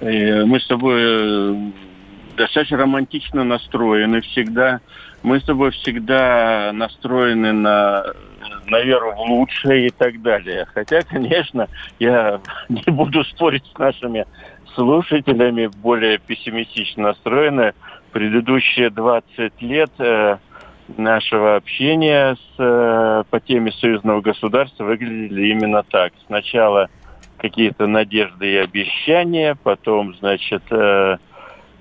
э, 0.00 0.44
мы 0.44 0.60
с 0.60 0.66
тобой 0.66 1.72
достаточно 2.36 2.76
романтично 2.76 3.44
настроены 3.44 4.20
всегда 4.20 4.80
мы 5.24 5.40
с 5.40 5.44
тобой 5.44 5.70
всегда 5.70 6.70
настроены 6.74 7.52
на, 7.52 8.04
на 8.66 8.80
веру 8.82 9.14
в 9.14 9.20
лучшее 9.20 9.86
и 9.86 9.90
так 9.90 10.20
далее. 10.20 10.66
Хотя, 10.74 11.00
конечно, 11.00 11.66
я 11.98 12.40
не 12.68 12.92
буду 12.92 13.24
спорить 13.24 13.64
с 13.74 13.78
нашими 13.78 14.26
слушателями, 14.74 15.70
более 15.82 16.18
пессимистично 16.18 17.04
настроены. 17.04 17.72
Предыдущие 18.12 18.90
20 18.90 19.62
лет 19.62 19.90
э, 19.98 20.36
нашего 20.98 21.56
общения 21.56 22.36
с, 22.36 22.54
э, 22.58 23.24
по 23.30 23.40
теме 23.40 23.72
союзного 23.72 24.20
государства 24.20 24.84
выглядели 24.84 25.46
именно 25.46 25.82
так. 25.84 26.12
Сначала 26.26 26.90
какие-то 27.38 27.86
надежды 27.86 28.52
и 28.52 28.56
обещания, 28.56 29.56
потом, 29.62 30.14
значит, 30.16 30.62
э, 30.70 31.16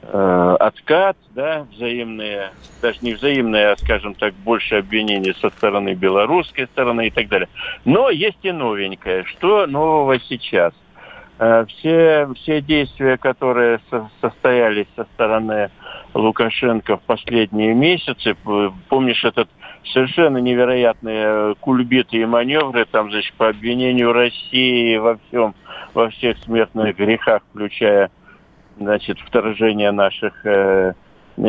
э, 0.04 0.56
откат, 0.60 1.18
да, 1.32 1.66
взаимные, 1.72 2.52
даже 2.82 3.00
не 3.02 3.14
взаимные, 3.14 3.70
а, 3.70 3.78
скажем 3.78 4.14
так, 4.16 4.34
больше 4.34 4.76
обвинений 4.76 5.34
со 5.42 5.50
стороны 5.50 5.94
белорусской 5.94 6.68
стороны 6.68 7.08
и 7.08 7.12
так 7.12 7.28
далее. 7.28 7.50
Но 7.86 8.10
есть 8.10 8.40
и 8.44 8.52
новенькое. 8.52 9.24
Что 9.26 9.66
нового 9.68 10.20
сейчас? 10.20 10.74
Э, 11.40 11.66
все, 11.68 12.30
все 12.36 12.62
действия, 12.62 13.18
которые 13.18 13.80
со, 13.90 14.10
состоялись 14.22 14.88
со 14.96 15.06
стороны 15.16 15.72
Лукашенко 16.14 16.98
в 16.98 17.02
последние 17.02 17.74
месяцы, 17.74 18.36
помнишь 18.88 19.24
этот 19.24 19.50
совершенно 19.92 20.38
невероятные 20.38 21.56
кульбиты 21.56 22.18
и 22.18 22.26
маневры, 22.26 22.86
там, 22.86 23.12
значит, 23.12 23.34
по 23.34 23.50
обвинению 23.50 24.14
России 24.14 24.96
во 24.98 25.18
всем, 25.28 25.56
во 25.94 26.10
всех 26.10 26.38
смертных 26.40 26.96
грехах, 26.96 27.42
включая 27.50 28.12
значит, 28.78 29.20
вторжение 29.20 29.92
наших 29.92 30.46
э, 30.46 30.94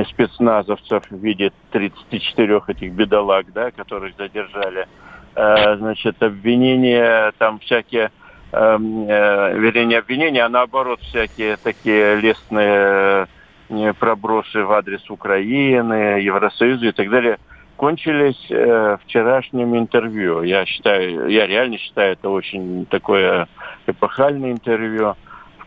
спецназовцев 0.09 1.05
в 1.11 1.17
виде 1.17 1.53
34 1.71 2.61
этих 2.69 2.93
бедолаг, 2.93 3.53
да, 3.53 3.71
которых 3.71 4.17
задержали. 4.17 4.87
Э, 5.35 5.77
значит, 5.77 6.23
обвинения, 6.23 7.33
там 7.39 7.59
всякие, 7.59 8.11
э, 8.53 8.79
э, 8.79 9.59
вернее, 9.59 9.87
не 9.87 9.95
обвинения, 9.95 10.45
а 10.45 10.49
наоборот, 10.49 11.01
всякие 11.01 11.57
такие 11.57 12.17
лестные 12.17 13.27
э, 13.69 13.93
пробросы 13.99 14.63
в 14.63 14.73
адрес 14.73 15.09
Украины, 15.11 16.21
Евросоюза 16.21 16.87
и 16.87 16.93
так 16.93 17.11
далее, 17.11 17.39
кончились 17.77 18.47
э, 18.51 18.97
вчерашним 19.05 19.77
интервью. 19.77 20.43
Я 20.43 20.65
считаю, 20.67 21.29
я 21.29 21.47
реально 21.47 21.79
считаю, 21.79 22.13
это 22.13 22.31
очень 22.31 22.87
такое 22.87 23.49
эпохальное 23.87 24.53
интервью 24.53 25.17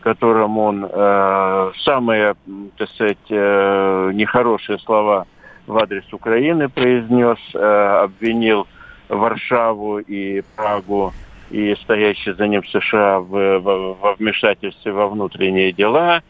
котором 0.08 0.56
он 0.56 0.88
э, 0.90 1.72
самые, 1.84 2.34
так 2.78 2.88
сказать, 2.90 3.18
э, 3.28 4.10
нехорошие 4.14 4.78
слова 4.78 5.26
в 5.66 5.76
адрес 5.76 6.10
Украины 6.12 6.70
произнес, 6.70 7.38
э, 7.54 7.58
обвинил 8.04 8.66
Варшаву 9.10 9.98
и 9.98 10.42
Прагу 10.56 11.12
и 11.50 11.74
стоящие 11.82 12.34
за 12.34 12.46
ним 12.46 12.64
США 12.64 13.20
в, 13.20 13.58
в, 13.58 13.98
во 14.00 14.14
вмешательстве 14.14 14.92
во 14.92 15.08
внутренние 15.08 15.72
дела 15.72 16.22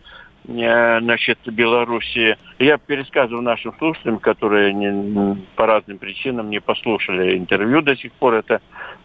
э, 0.48 1.00
значит, 1.00 1.38
Белоруссии. 1.46 2.36
Я 2.58 2.78
пересказываю 2.78 3.42
нашим 3.42 3.72
слушателям, 3.78 4.18
которые 4.18 4.72
не, 4.74 5.36
по 5.54 5.66
разным 5.66 5.98
причинам 5.98 6.50
не 6.50 6.60
послушали 6.60 7.38
интервью 7.38 7.80
до 7.80 7.96
сих 7.96 8.10
пор 8.14 8.34
это. 8.34 8.60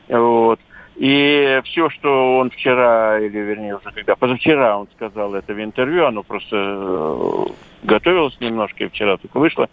Вот. 0.07 0.59
И 0.95 1.60
все, 1.65 1.89
что 1.89 2.38
он 2.38 2.51
вчера, 2.51 3.19
или 3.19 3.38
вернее 3.38 3.77
уже 3.77 3.91
когда, 3.91 4.15
позавчера 4.15 4.77
он 4.77 4.88
сказал 4.95 5.34
это 5.34 5.53
в 5.53 5.62
интервью, 5.62 6.06
оно 6.06 6.21
просто 6.21 6.56
э, 6.56 7.45
готовилось 7.82 8.39
немножко 8.39 8.84
и 8.84 8.89
вчера 8.89 9.17
только 9.17 9.39
вышло. 9.39 9.69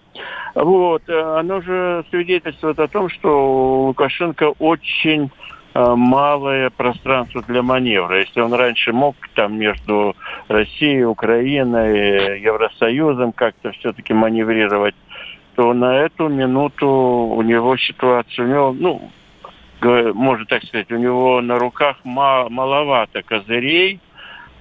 Вот, 0.54 1.02
э, 1.08 1.20
оно 1.38 1.60
же 1.60 2.04
свидетельствует 2.08 2.78
о 2.78 2.88
том, 2.88 3.10
что 3.10 3.84
Лукашенко 3.88 4.54
очень 4.58 5.30
э, 5.74 5.94
малое 5.94 6.70
пространство 6.70 7.42
для 7.42 7.62
маневра. 7.62 8.20
Если 8.20 8.40
он 8.40 8.54
раньше 8.54 8.94
мог 8.94 9.14
там 9.34 9.58
между 9.58 10.16
Россией, 10.48 11.04
Украиной, 11.04 12.40
Евросоюзом 12.40 13.32
как-то 13.32 13.72
все-таки 13.72 14.14
маневрировать, 14.14 14.94
то 15.54 15.74
на 15.74 15.98
эту 15.98 16.28
минуту 16.28 16.88
у 16.88 17.42
него 17.42 17.76
ситуация, 17.76 18.46
у 18.46 18.48
него, 18.48 18.72
ну, 18.78 19.10
можно 19.82 20.46
так 20.46 20.64
сказать, 20.64 20.90
у 20.90 20.96
него 20.96 21.40
на 21.40 21.58
руках 21.58 21.96
маловато 22.04 23.22
козырей, 23.22 24.00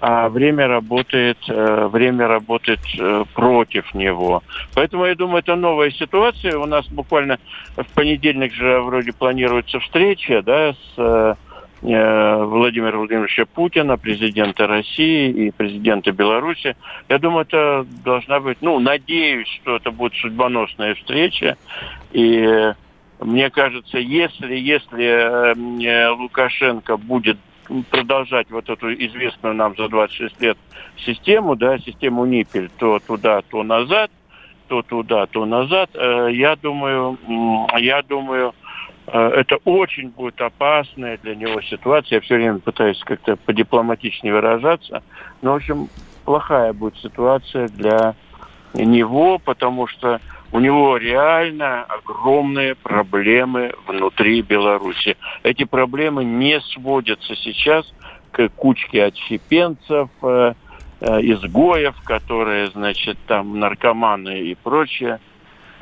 а 0.01 0.29
время 0.29 0.67
работает, 0.67 1.37
э, 1.49 1.87
время 1.91 2.27
работает 2.27 2.79
э, 2.97 3.25
против 3.33 3.93
него. 3.93 4.43
Поэтому 4.73 5.05
я 5.05 5.15
думаю, 5.15 5.39
это 5.39 5.55
новая 5.55 5.91
ситуация. 5.91 6.57
У 6.57 6.65
нас 6.65 6.87
буквально 6.87 7.37
в 7.75 7.85
понедельник 7.93 8.53
же 8.53 8.79
вроде 8.79 9.11
планируется 9.11 9.79
встреча, 9.81 10.41
да, 10.41 10.73
с 10.73 10.93
э, 10.97 11.35
Владимира 11.81 12.97
Владимировича 12.97 13.45
Путина, 13.45 13.97
президента 13.97 14.67
России 14.67 15.29
и 15.29 15.51
президента 15.51 16.11
Беларуси. 16.11 16.75
Я 17.07 17.19
думаю, 17.19 17.45
это 17.45 17.85
должна 18.03 18.39
быть, 18.39 18.57
ну, 18.61 18.79
надеюсь, 18.79 19.47
что 19.47 19.77
это 19.77 19.91
будет 19.91 20.13
судьбоносная 20.15 20.95
встреча. 20.95 21.57
И 22.11 22.73
мне 23.19 23.49
кажется, 23.49 23.97
если, 23.97 24.55
если 24.55 25.51
эм, 25.51 25.79
э, 25.79 26.09
Лукашенко 26.09 26.97
будет 26.97 27.37
продолжать 27.89 28.49
вот 28.49 28.69
эту 28.69 28.93
известную 28.93 29.53
нам 29.55 29.75
за 29.75 29.89
26 29.89 30.41
лет 30.41 30.57
систему, 31.05 31.55
да, 31.55 31.77
систему 31.79 32.25
Ниппель, 32.25 32.69
то 32.77 32.99
туда, 32.99 33.41
то 33.41 33.63
назад, 33.63 34.09
то 34.67 34.81
туда, 34.81 35.25
то 35.27 35.45
назад, 35.45 35.89
э, 35.93 36.29
я 36.31 36.55
думаю, 36.55 37.17
я 37.77 38.01
думаю, 38.03 38.53
э, 39.07 39.19
это 39.19 39.57
очень 39.65 40.09
будет 40.09 40.39
опасная 40.39 41.17
для 41.17 41.35
него 41.35 41.61
ситуация. 41.61 42.17
Я 42.17 42.21
все 42.21 42.35
время 42.35 42.59
пытаюсь 42.59 42.99
как-то 43.03 43.35
подипломатичнее 43.35 44.33
выражаться. 44.33 45.03
Но, 45.41 45.53
в 45.53 45.55
общем, 45.57 45.89
плохая 46.25 46.71
будет 46.73 46.97
ситуация 46.97 47.67
для 47.67 48.15
него, 48.73 49.39
потому 49.39 49.87
что 49.87 50.19
у 50.51 50.59
него 50.59 50.97
реально 50.97 51.83
огромные 51.83 52.75
проблемы 52.75 53.71
внутри 53.87 54.41
Беларуси. 54.41 55.15
Эти 55.43 55.63
проблемы 55.63 56.23
не 56.23 56.59
сводятся 56.61 57.35
сейчас 57.35 57.91
к 58.31 58.49
кучке 58.49 59.05
отщепенцев, 59.05 60.09
э, 60.21 60.53
э, 61.01 61.05
изгоев, 61.21 61.95
которые, 62.03 62.67
значит, 62.67 63.17
там 63.27 63.59
наркоманы 63.59 64.39
и 64.41 64.55
прочее. 64.55 65.19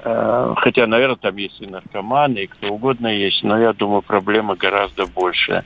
Э, 0.04 0.54
хотя, 0.58 0.86
наверное, 0.88 1.16
там 1.16 1.36
есть 1.38 1.60
и 1.60 1.68
наркоманы, 1.68 2.40
и 2.40 2.48
кто 2.48 2.74
угодно 2.74 3.08
есть, 3.08 3.44
но 3.44 3.60
я 3.60 3.74
думаю, 3.74 4.02
проблема 4.02 4.56
гораздо 4.56 5.06
больше. 5.08 5.64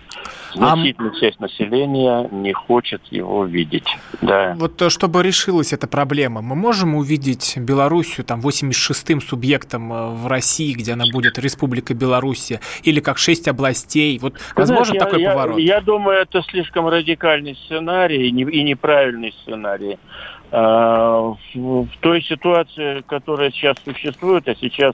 Значительная 0.53 1.11
а... 1.11 1.19
часть 1.19 1.39
населения 1.39 2.27
не 2.31 2.53
хочет 2.53 3.01
его 3.11 3.45
видеть. 3.45 3.87
Да. 4.21 4.55
Вот 4.57 4.81
э, 4.81 4.89
чтобы 4.89 5.21
решилась 5.23 5.73
эта 5.73 5.87
проблема, 5.87 6.41
мы 6.41 6.55
можем 6.55 6.95
увидеть 6.95 7.57
Белоруссию 7.57 8.25
там 8.25 8.39
86-м 8.39 9.21
субъектом 9.21 9.91
э, 9.91 10.09
в 10.11 10.27
России, 10.27 10.73
где 10.73 10.93
она 10.93 11.05
будет 11.11 11.37
Республика 11.37 11.93
Белоруссия, 11.93 12.61
или 12.83 12.99
как 12.99 13.17
шесть 13.17 13.47
областей? 13.47 14.17
Вот 14.19 14.35
возможно 14.55 14.93
Знаешь, 14.93 15.03
такой 15.03 15.21
я, 15.21 15.31
поворот? 15.31 15.59
Я, 15.59 15.75
я 15.75 15.81
думаю, 15.81 16.19
это 16.19 16.41
слишком 16.43 16.87
радикальный 16.87 17.55
сценарий 17.65 18.29
и 18.29 18.63
неправильный 18.63 19.33
сценарий. 19.43 19.97
А, 20.51 21.33
в 21.53 21.87
той 22.01 22.21
ситуации, 22.23 23.01
которая 23.07 23.51
сейчас 23.51 23.77
существует, 23.85 24.49
а 24.49 24.55
сейчас 24.55 24.93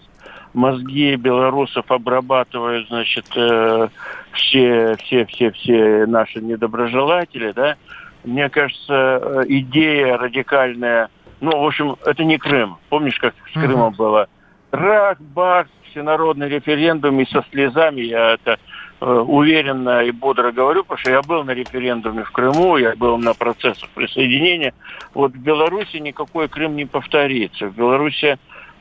мозги 0.53 1.15
белорусов 1.15 1.91
обрабатывают, 1.91 2.87
значит, 2.89 3.25
э, 3.35 3.87
все, 4.33 4.95
все, 4.97 5.25
все, 5.25 5.51
все 5.51 6.05
наши 6.05 6.41
недоброжелатели, 6.41 7.51
да, 7.53 7.75
мне 8.23 8.49
кажется, 8.49 9.19
э, 9.21 9.43
идея 9.47 10.17
радикальная, 10.17 11.09
ну, 11.41 11.59
в 11.59 11.65
общем, 11.65 11.95
это 12.05 12.23
не 12.23 12.37
Крым. 12.37 12.77
Помнишь, 12.89 13.19
как 13.19 13.33
с 13.49 13.53
Крымом 13.53 13.93
mm-hmm. 13.93 13.97
было? 13.97 14.27
Рах, 14.71 15.19
бах, 15.19 15.67
всенародный 15.89 16.49
референдум, 16.49 17.19
и 17.19 17.25
со 17.25 17.43
слезами 17.51 18.01
я 18.01 18.33
это 18.33 18.57
Э, 18.57 18.57
уверенно 18.99 20.03
и 20.03 20.11
бодро 20.11 20.51
говорю, 20.51 20.83
потому 20.83 20.99
что 20.99 21.11
я 21.11 21.21
был 21.21 21.43
на 21.43 21.51
референдуме 21.51 22.23
в 22.23 22.31
Крыму, 22.31 22.77
я 22.77 22.95
был 22.95 23.17
на 23.17 23.33
процессах 23.33 23.89
присоединения. 23.89 24.73
Вот 25.13 25.33
в 25.33 25.39
Беларуси 25.39 25.97
никакой 25.97 26.47
Крым 26.47 26.75
не 26.75 26.85
повторится. 26.85 27.67
В 27.67 27.75
Беларуси 27.75 28.37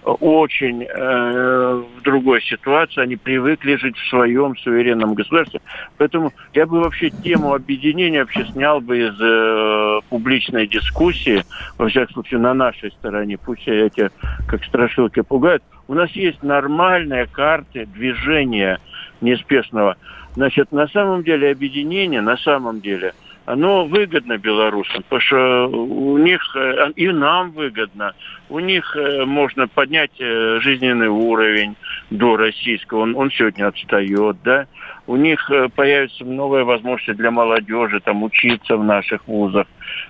очень 0.07 0.85
э, 0.85 1.83
в 1.99 2.03
другой 2.03 2.41
ситуации, 2.43 3.01
они 3.01 3.17
привыкли 3.17 3.75
жить 3.77 3.97
в 3.97 4.09
своем 4.09 4.57
суверенном 4.57 5.15
государстве. 5.15 5.61
Поэтому 5.99 6.33
я 6.55 6.67
бы 6.67 6.81
вообще 6.81 7.11
тему 7.11 7.55
объединения 7.55 8.21
вообще 8.21 8.47
снял 8.53 8.81
бы 8.81 8.99
из 8.99 9.21
э, 9.21 10.01
публичной 10.09 10.69
дискуссии, 10.69 11.45
во 11.77 11.89
всяком 11.89 12.15
случае 12.15 12.41
на 12.41 12.55
нашей 12.55 12.93
стороне, 12.93 13.37
пусть 13.37 13.67
эти 13.67 14.11
как 14.47 14.65
страшилки 14.65 15.23
пугают. 15.23 15.63
У 15.89 15.95
нас 15.95 16.11
есть 16.13 16.43
нормальные 16.43 17.27
карты 17.27 17.87
движения 17.87 18.81
неспешного. 19.21 19.97
Значит, 20.35 20.73
на 20.73 20.89
самом 20.89 21.23
деле 21.23 21.51
объединение, 21.51 22.21
на 22.21 22.37
самом 22.37 22.81
деле, 22.81 23.15
оно 23.47 23.85
выгодно 23.87 24.39
белорусам, 24.39 25.03
потому 25.05 25.21
что 25.21 25.69
у 25.69 26.19
них, 26.19 26.43
э, 26.57 26.91
и 26.97 27.09
нам 27.09 27.53
выгодно, 27.53 28.13
у 28.49 28.59
них 28.59 28.95
э, 28.97 29.25
можно 29.25 29.69
поднять 29.69 30.11
э, 30.19 30.59
жизненный 30.61 31.09
уровень 31.09 31.77
до 32.11 32.37
российского, 32.37 33.01
он, 33.03 33.17
он 33.17 33.31
сегодня 33.31 33.69
отстает, 33.69 34.37
да, 34.45 34.67
у 35.07 35.15
них 35.15 35.49
появятся 35.77 36.25
новые 36.25 36.65
возможности 36.65 37.13
для 37.13 37.31
молодежи, 37.31 38.01
там, 38.01 38.25
учиться 38.25 38.77
в 38.77 38.83
наших 38.83 39.27
вузах, 39.29 39.69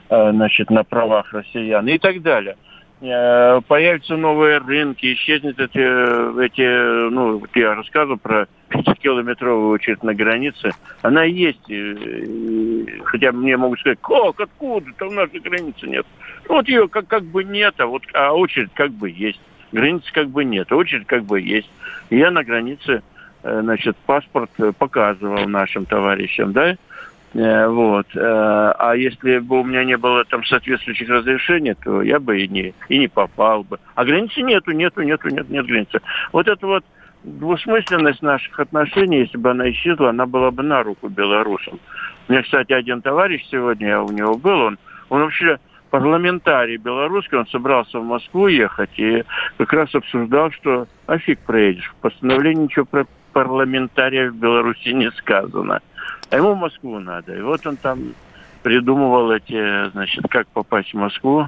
значит, 0.09 0.71
на 0.71 0.85
правах 0.85 1.31
россиян 1.35 1.87
и 1.87 1.99
так 1.99 2.23
далее. 2.23 2.57
Э, 3.01 3.61
появятся 3.69 4.17
новые 4.17 4.59
рынки, 4.59 5.13
исчезнет 5.13 5.59
эти, 5.61 5.79
эти 6.43 7.11
ну, 7.11 7.43
я 7.55 7.75
рассказывал 7.75 8.17
про 8.17 8.49
пятикилометровую 8.69 9.69
очередь 9.71 10.03
на 10.03 10.15
границе. 10.15 10.71
Она 11.03 11.25
есть, 11.25 11.61
хотя 13.05 13.33
мне 13.33 13.57
могут 13.59 13.81
сказать, 13.81 13.99
как, 14.01 14.41
откуда, 14.41 14.87
там 14.99 15.15
нашей 15.15 15.41
границы 15.41 15.87
нет. 15.87 16.07
Вот 16.49 16.69
ее 16.69 16.89
как, 16.89 17.07
как 17.07 17.25
бы 17.25 17.45
нет, 17.45 17.75
а, 17.79 17.87
вот, 17.87 18.03
а 18.15 18.33
очередь 18.33 18.71
как 18.73 18.93
бы 18.93 19.11
есть. 19.11 19.41
Границы 19.73 20.11
как 20.13 20.31
бы 20.31 20.45
нет, 20.45 20.69
а 20.71 20.77
очередь 20.77 21.07
как 21.07 21.25
бы 21.25 21.41
есть. 21.41 21.71
И 22.09 22.17
я 22.17 22.31
на 22.31 22.45
границе, 22.45 23.03
э, 23.43 23.61
значит, 23.63 23.97
паспорт 24.07 24.51
показывал 24.79 25.47
нашим 25.47 25.85
товарищам, 25.85 26.53
да, 26.53 26.77
Э, 26.77 27.16
вот. 27.37 28.07
Э, 28.17 28.73
а 28.79 28.95
если 28.97 29.39
бы 29.39 29.61
у 29.61 29.65
меня 29.65 29.85
не 29.85 29.97
было 29.97 30.25
там 30.25 30.45
соответствующих 30.45 31.09
разрешений, 31.09 31.75
то 31.75 32.01
я 32.01 32.19
бы 32.19 32.41
и 32.41 32.49
не, 32.49 32.73
и 32.89 32.99
не 32.99 33.09
попал 33.09 33.63
бы. 33.63 33.79
А 33.95 34.05
границы 34.05 34.41
нету, 34.43 34.71
нету, 34.73 35.03
нету, 35.03 35.29
нет, 35.29 35.49
нет 35.51 35.67
границы. 35.67 36.01
Вот 36.33 36.49
это 36.49 36.67
вот 36.67 36.85
двусмысленность 37.25 38.23
наших 38.23 38.59
отношений, 38.59 39.19
если 39.19 39.37
бы 39.37 39.51
она 39.51 39.71
исчезла, 39.71 40.11
она 40.11 40.25
была 40.27 40.51
бы 40.51 40.63
на 40.63 40.83
руку 40.83 41.09
белорусам. 41.09 41.79
У 42.29 42.33
меня, 42.33 42.43
кстати, 42.43 42.73
один 42.73 43.03
товарищ 43.03 43.45
сегодня, 43.51 44.01
у 44.01 44.11
него 44.13 44.37
был, 44.37 44.61
он, 44.61 44.79
он 45.11 45.23
вообще 45.23 45.59
парламентарий 45.91 46.77
белорусский, 46.77 47.37
он 47.39 47.47
собрался 47.49 47.99
в 47.99 48.05
Москву 48.05 48.47
ехать 48.49 48.99
и 48.99 49.25
как 49.59 49.73
раз 49.73 49.95
обсуждал, 49.95 50.51
что 50.53 50.87
а 51.07 51.19
проедешь. 51.47 51.91
В 51.91 52.03
постановлении 52.03 52.65
ничего 52.65 52.85
про 52.85 53.07
парламентария 53.33 54.31
в 54.31 54.37
Беларуси 54.37 54.89
не 54.89 55.11
сказано. 55.11 55.81
А 56.31 56.37
ему 56.37 56.55
в 56.55 56.59
Москву 56.59 56.99
надо. 56.99 57.37
И 57.37 57.41
вот 57.41 57.67
он 57.67 57.77
там 57.77 58.15
придумывал 58.63 59.31
эти, 59.31 59.91
значит, 59.91 60.25
как 60.29 60.49
попасть 60.49 60.93
в 60.93 60.97
Москву. 60.97 61.47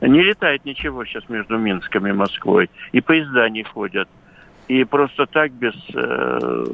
Не 0.00 0.22
летает 0.22 0.64
ничего 0.64 1.04
сейчас 1.04 1.28
между 1.28 1.58
Минском 1.58 2.06
и 2.06 2.12
Москвой. 2.12 2.70
И 2.92 3.00
поезда 3.00 3.48
не 3.48 3.62
ходят. 3.62 4.08
И 4.68 4.84
просто 4.84 5.26
так 5.26 5.52
без 5.52 5.74
э, 5.94 6.64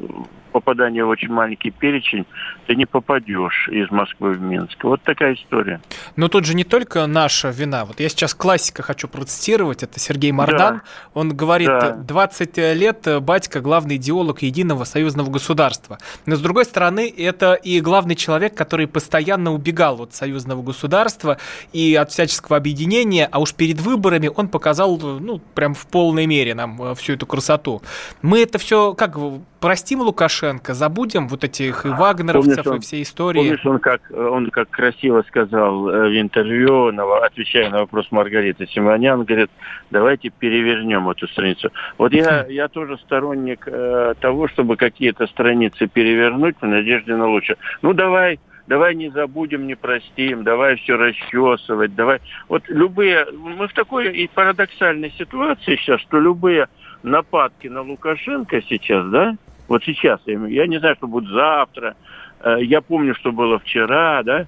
попадания 0.49 1.03
в 1.03 1.09
очень 1.09 1.29
маленький 1.29 1.71
перечень 1.71 2.25
ты 2.69 2.75
не 2.75 2.85
попадешь 2.85 3.67
из 3.69 3.89
Москвы 3.89 4.33
в 4.33 4.41
Минск. 4.41 4.83
Вот 4.83 5.01
такая 5.01 5.33
история. 5.33 5.81
Но 6.15 6.27
тут 6.27 6.45
же 6.45 6.53
не 6.53 6.63
только 6.63 7.07
наша 7.07 7.49
вина. 7.49 7.83
Вот 7.85 7.99
я 7.99 8.09
сейчас 8.09 8.35
классика 8.35 8.83
хочу 8.83 9.07
процитировать. 9.07 9.81
Это 9.81 9.99
Сергей 9.99 10.31
Мардан. 10.31 10.75
Да. 10.75 10.81
Он 11.15 11.35
говорит, 11.35 11.67
да. 11.67 11.93
20 11.93 12.57
лет 12.75 13.07
батька 13.21 13.61
главный 13.61 13.95
идеолог 13.95 14.43
единого 14.43 14.83
союзного 14.83 15.31
государства. 15.31 15.97
Но 16.27 16.35
с 16.35 16.41
другой 16.41 16.65
стороны, 16.65 17.11
это 17.17 17.53
и 17.53 17.81
главный 17.81 18.15
человек, 18.15 18.53
который 18.53 18.87
постоянно 18.87 19.51
убегал 19.51 20.03
от 20.03 20.13
союзного 20.13 20.61
государства 20.61 21.39
и 21.73 21.95
от 21.95 22.11
всяческого 22.11 22.57
объединения, 22.57 23.27
а 23.31 23.39
уж 23.39 23.55
перед 23.55 23.81
выборами 23.81 24.29
он 24.33 24.47
показал, 24.47 24.99
ну, 24.99 25.39
прям 25.55 25.73
в 25.73 25.87
полной 25.87 26.27
мере 26.27 26.53
нам 26.53 26.79
э, 26.83 26.93
всю 26.93 27.13
эту 27.13 27.25
красоту. 27.25 27.81
Мы 28.21 28.43
это 28.43 28.59
все 28.59 28.93
как 28.93 29.17
простим 29.59 30.01
Лукашенко, 30.01 30.73
забудем 30.73 31.27
вот 31.27 31.43
этих 31.43 31.85
и 31.85 31.89
вагнеровцев, 31.89 32.63
помнишь, 32.63 32.67
он, 32.67 32.77
и 32.77 32.79
все 32.79 33.01
истории. 33.01 33.39
Помнишь, 33.39 33.65
он 33.65 33.79
как, 33.79 34.01
он 34.11 34.49
как 34.49 34.69
красиво 34.69 35.23
сказал 35.27 35.89
э, 35.89 36.09
в 36.09 36.19
интервью, 36.19 36.87
отвечая 37.23 37.69
на 37.69 37.79
вопрос 37.79 38.07
Маргариты 38.11 38.67
Симонян, 38.67 39.23
говорит, 39.23 39.51
давайте 39.91 40.29
перевернем 40.29 41.09
эту 41.09 41.27
страницу. 41.27 41.71
Вот 41.97 42.13
я, 42.13 42.45
я 42.47 42.67
тоже 42.67 42.97
сторонник 42.97 43.63
э, 43.67 44.13
того, 44.19 44.47
чтобы 44.47 44.77
какие-то 44.77 45.27
страницы 45.27 45.87
перевернуть 45.87 46.55
в 46.61 46.65
надежде 46.65 47.15
на 47.15 47.27
лучшее. 47.27 47.57
Ну, 47.81 47.93
давай 47.93 48.39
давай 48.67 48.93
не 48.93 49.09
забудем, 49.09 49.65
не 49.65 49.75
простим, 49.75 50.43
давай 50.43 50.75
все 50.75 50.95
расчесывать, 50.95 51.95
давай... 51.95 52.21
Вот 52.47 52.63
любые... 52.67 53.25
Мы 53.31 53.67
в 53.67 53.73
такой 53.73 54.15
и 54.15 54.27
парадоксальной 54.27 55.11
ситуации 55.17 55.75
сейчас, 55.75 55.99
что 56.01 56.19
любые 56.19 56.67
нападки 57.01 57.67
на 57.67 57.81
Лукашенко 57.81 58.61
сейчас, 58.61 59.07
да, 59.07 59.35
вот 59.69 59.83
сейчас, 59.83 60.19
я 60.25 60.65
не 60.67 60.79
знаю, 60.79 60.95
что 60.95 61.07
будет 61.07 61.29
завтра, 61.29 61.95
э, 62.41 62.57
я 62.63 62.81
помню, 62.81 63.13
что 63.13 63.31
было 63.31 63.59
вчера, 63.59 64.23
да, 64.23 64.47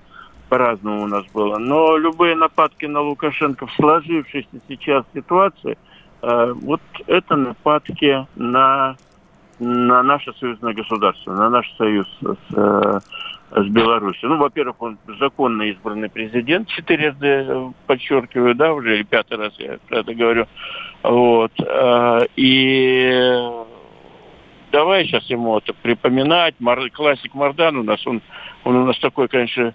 по-разному 0.49 1.03
у 1.03 1.07
нас 1.07 1.23
было, 1.31 1.59
но 1.59 1.95
любые 1.95 2.35
нападки 2.35 2.85
на 2.85 3.01
Лукашенко 3.01 3.67
в 3.67 3.73
сложившейся 3.73 4.49
сейчас 4.67 5.05
ситуации, 5.13 5.77
э, 6.23 6.53
вот 6.55 6.81
это 7.05 7.35
нападки 7.35 8.25
на, 8.35 8.97
на 9.59 10.01
наше 10.01 10.33
союзное 10.33 10.73
государство, 10.73 11.33
на 11.33 11.51
наш 11.51 11.71
союз 11.77 12.07
с, 12.21 12.55
э, 12.55 12.99
с 13.51 13.67
Беларусью. 13.67 14.27
Ну, 14.27 14.37
во-первых, 14.37 14.81
он 14.81 14.97
законно 15.19 15.61
избранный 15.63 16.09
президент, 16.09 16.67
четырежды, 16.67 17.71
подчеркиваю, 17.85 18.55
да, 18.55 18.73
уже 18.73 18.99
и 18.99 19.03
пятый 19.03 19.37
раз 19.37 19.53
я 19.59 19.77
про 19.87 19.99
это 19.99 20.15
говорю. 20.15 20.47
Вот. 21.03 21.51
И 22.37 23.49
давай 24.71 25.05
сейчас 25.05 25.25
ему 25.29 25.57
это 25.57 25.73
припоминать. 25.73 26.55
Мар... 26.59 26.89
Классик 26.89 27.33
Мардан 27.33 27.77
у 27.77 27.83
нас, 27.83 28.05
он, 28.07 28.21
он 28.63 28.75
у 28.75 28.85
нас 28.85 28.97
такой, 28.99 29.27
конечно, 29.27 29.73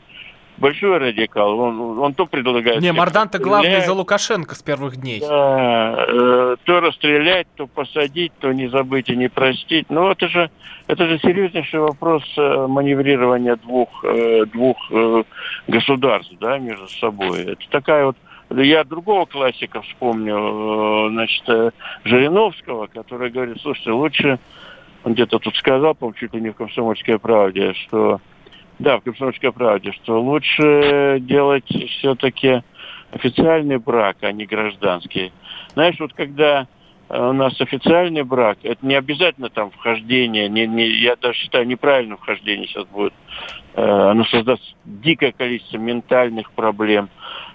большой 0.59 0.99
радикал. 0.99 1.59
Он, 1.59 1.99
он 1.99 2.15
то 2.15 2.27
предлагает... 2.27 2.81
Не, 2.81 2.93
Мардан-то 2.93 3.39
главный 3.39 3.81
за 3.81 3.93
Лукашенко 3.93 4.55
с 4.55 4.63
первых 4.63 4.97
дней. 4.97 5.21
Да, 5.21 6.07
э, 6.09 6.57
то 6.65 6.81
расстрелять, 6.81 7.47
то 7.57 7.67
посадить, 7.67 8.33
то 8.41 8.53
не 8.53 8.69
забыть 8.69 9.09
и 9.09 9.17
не 9.17 9.29
простить. 9.29 9.87
Ну, 9.91 10.11
это 10.11 10.29
же, 10.29 10.51
это 10.87 11.07
же 11.07 11.19
серьезнейший 11.19 11.81
вопрос 11.81 12.23
э, 12.37 12.67
маневрирования 12.69 13.57
двух, 13.57 13.89
э, 14.05 14.45
двух 14.47 14.77
э, 14.91 15.25
государств 15.69 16.33
да, 16.41 16.59
между 16.59 16.89
собой. 16.89 17.43
Это 17.43 17.63
такая 17.71 18.07
вот 18.07 18.17
я 18.51 18.85
другого 18.85 19.27
классика 19.27 19.83
вспомню, 19.83 20.37
э, 20.37 21.11
значит, 21.11 21.75
Жириновского, 22.05 22.87
который 22.87 23.31
говорит, 23.31 23.61
слушайте, 23.61 23.91
лучше 23.91 24.39
он 25.07 25.15
где-то 25.15 25.39
тут 25.39 25.55
сказал, 25.57 25.95
по-моему, 25.95 26.19
чуть 26.19 26.35
ли 26.35 26.41
не 26.41 26.51
в 26.51 26.57
«Комсомольской 26.57 27.21
правде», 27.21 27.75
что... 27.75 28.21
Да, 28.81 28.99
в 28.99 29.03
«Комсомольской 29.03 29.53
правде», 29.53 29.93
что 29.93 30.21
лучше 30.21 31.19
делать 31.21 31.69
все-таки 31.69 32.63
официальный 33.13 33.79
брак, 33.79 34.17
а 34.23 34.33
не 34.33 34.47
гражданский. 34.47 35.33
Знаешь, 35.75 35.95
вот 36.01 36.13
когда 36.13 36.67
у 37.09 37.33
нас 37.33 37.59
официальный 37.61 38.25
брак, 38.25 38.59
это 38.65 38.85
не 38.85 38.97
обязательно 38.97 39.49
там 39.49 39.71
вхождение, 39.71 40.49
не, 40.49 40.67
не, 40.67 40.89
я 40.89 41.15
даже 41.15 41.39
считаю, 41.39 41.69
неправильным 41.69 42.17
вхождение 42.17 42.67
сейчас 42.67 42.85
будет. 42.87 43.15
Оно 43.77 44.25
создаст 44.25 44.75
дикое 44.85 45.31
количество 45.31 45.79
ментальных 45.79 46.51
проблем. 46.51 47.11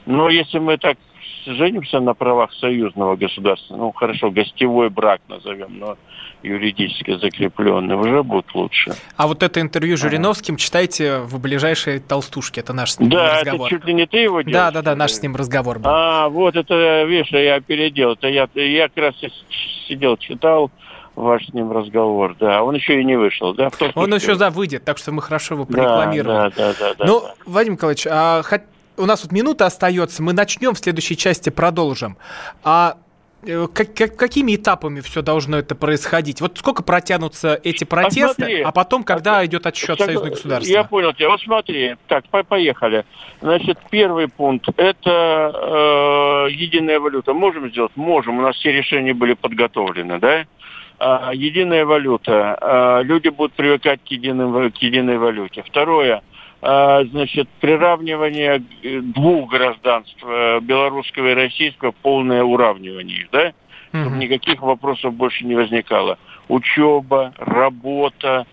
Но 0.05 0.30
если 0.30 0.57
мы 0.57 0.78
так 0.78 0.97
женимся 1.45 1.99
на 1.99 2.13
правах 2.13 2.53
союзного 2.53 3.15
государства, 3.15 3.75
ну 3.75 3.91
хорошо, 3.91 4.31
гостевой 4.31 4.89
брак 4.89 5.21
назовем, 5.27 5.79
но 5.79 5.97
юридически 6.43 7.17
закрепленный, 7.17 7.95
уже 7.95 8.23
будет 8.23 8.53
лучше. 8.53 8.93
А 9.15 9.27
вот 9.27 9.43
это 9.43 9.61
интервью 9.61 9.97
Жириновским 9.97 10.57
читайте 10.57 11.19
в 11.19 11.39
ближайшей 11.39 11.99
толстушке, 11.99 12.61
это 12.61 12.73
наш 12.73 12.93
с 12.93 12.99
ним 12.99 13.09
да, 13.09 13.41
разговор. 13.41 13.59
Да, 13.59 13.65
это 13.65 13.75
чуть 13.75 13.85
ли 13.85 13.93
не 13.93 14.07
ты 14.07 14.17
его 14.17 14.41
делаешь? 14.41 14.53
Да, 14.53 14.71
да, 14.71 14.81
да, 14.81 14.95
наш 14.95 15.11
с 15.11 15.21
ним 15.21 15.35
разговор 15.35 15.79
был. 15.79 15.89
А, 15.89 16.29
вот 16.29 16.55
это, 16.55 17.03
видишь, 17.03 17.31
я 17.31 17.59
переделал. 17.61 18.13
Это 18.13 18.27
я, 18.27 18.47
я 18.55 18.87
как 18.89 18.97
раз 18.97 19.15
сидел, 19.87 20.17
читал, 20.17 20.71
ваш 21.15 21.45
с 21.45 21.53
ним 21.53 21.71
разговор, 21.71 22.35
да. 22.39 22.63
Он 22.63 22.75
еще 22.75 22.99
и 22.99 23.03
не 23.03 23.17
вышел, 23.17 23.53
да? 23.53 23.69
Он 23.95 24.13
еще, 24.13 24.35
да, 24.35 24.49
выйдет, 24.49 24.83
так 24.83 24.97
что 24.97 25.11
мы 25.11 25.21
хорошо 25.21 25.55
его 25.55 25.65
прорекламировали. 25.65 26.49
Да, 26.49 26.49
да, 26.49 26.73
да. 26.79 26.93
да 26.97 27.05
ну, 27.05 27.21
да. 27.21 27.33
Вадим 27.45 27.73
Николаевич, 27.73 28.07
а, 28.09 28.41
у 28.97 29.05
нас 29.05 29.23
вот 29.23 29.31
минута 29.31 29.65
остается, 29.65 30.21
мы 30.23 30.33
начнем 30.33 30.73
в 30.73 30.79
следующей 30.79 31.17
части, 31.17 31.49
продолжим. 31.49 32.17
А 32.63 32.97
как, 33.73 33.95
как, 33.95 34.15
какими 34.15 34.55
этапами 34.55 34.99
все 34.99 35.21
должно 35.21 35.57
это 35.57 35.73
происходить? 35.75 36.41
Вот 36.41 36.57
сколько 36.57 36.83
протянутся 36.83 37.59
эти 37.63 37.83
протесты, 37.83 38.23
а, 38.23 38.33
смотри, 38.33 38.61
а 38.61 38.71
потом, 38.71 39.03
когда 39.03 39.39
а, 39.39 39.45
идет 39.45 39.65
отсчет 39.65 39.97
так, 39.97 40.07
союзных 40.07 40.33
государств? 40.33 40.69
Я 40.69 40.83
понял 40.83 41.13
тебя. 41.13 41.29
Вот 41.29 41.41
смотри, 41.41 41.95
так, 42.07 42.27
по 42.29 42.43
поехали. 42.43 43.03
Значит, 43.41 43.79
первый 43.89 44.27
пункт– 44.27 44.69
это 44.77 46.47
э, 46.47 46.51
единая 46.51 46.99
валюта. 46.99 47.33
Можем 47.33 47.71
сделать? 47.71 47.91
Можем. 47.95 48.37
У 48.37 48.41
нас 48.41 48.55
все 48.57 48.71
решения 48.71 49.13
были 49.13 49.33
подготовлены, 49.33 50.19
да? 50.19 50.45
Э, 50.99 51.31
единая 51.33 51.85
валюта. 51.85 52.57
Э, 52.61 53.03
люди 53.03 53.29
будут 53.29 53.53
привыкать 53.53 54.01
к, 54.03 54.07
единым, 54.11 54.71
к 54.71 54.77
единой 54.77 55.17
валюте. 55.17 55.63
Второе– 55.63 56.21
а, 56.30 56.30
значит, 56.62 57.49
приравнивание 57.59 58.64
двух 58.84 59.49
гражданств, 59.49 60.18
э, 60.24 60.59
белорусского 60.62 61.32
и 61.32 61.34
российского, 61.34 61.91
полное 61.91 62.43
уравнивание 62.43 63.28
да? 63.32 63.53
Чтобы 63.89 64.18
никаких 64.18 64.62
вопросов 64.62 65.14
больше 65.14 65.43
не 65.43 65.55
возникало. 65.55 66.18
Учеба, 66.47 67.34
работа, 67.38 68.45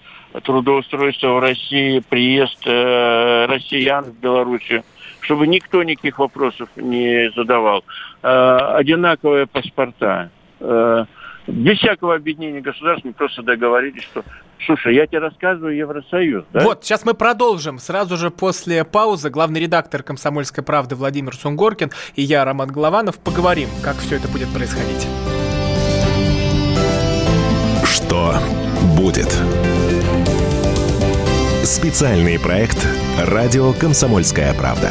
трудоустройство 0.42 1.34
в 1.34 1.38
России, 1.40 2.02
приезд 2.08 2.66
э, 2.66 3.46
россиян 3.46 4.04
в 4.04 4.18
Белоруссию, 4.18 4.84
чтобы 5.20 5.46
никто 5.46 5.82
никаких 5.82 6.18
вопросов 6.18 6.68
не 6.76 7.30
задавал. 7.36 7.84
Э, 8.22 8.56
одинаковые 8.74 9.46
паспорта. 9.46 10.30
Э, 10.60 11.04
без 11.48 11.78
всякого 11.78 12.14
объединения 12.14 12.60
государств 12.60 13.04
мы 13.04 13.12
просто 13.12 13.42
договорились, 13.42 14.02
что 14.04 14.24
Слушай, 14.66 14.96
я 14.96 15.06
тебе 15.06 15.20
рассказываю 15.20 15.76
Евросоюз, 15.76 16.44
да? 16.52 16.60
Вот, 16.60 16.84
сейчас 16.84 17.04
мы 17.04 17.14
продолжим. 17.14 17.78
Сразу 17.78 18.16
же 18.16 18.30
после 18.30 18.84
паузы 18.84 19.30
главный 19.30 19.60
редактор 19.60 20.02
«Комсомольской 20.02 20.64
правды» 20.64 20.96
Владимир 20.96 21.34
Сунгоркин 21.34 21.92
и 22.16 22.22
я, 22.22 22.44
Роман 22.44 22.68
Голованов, 22.68 23.18
поговорим, 23.18 23.68
как 23.82 23.96
все 23.96 24.16
это 24.16 24.28
будет 24.28 24.48
происходить. 24.48 25.06
Что 27.84 28.34
будет? 28.96 29.32
Специальный 31.64 32.40
проект 32.40 32.86
«Радио 33.26 33.72
Комсомольская 33.72 34.52
правда». 34.54 34.90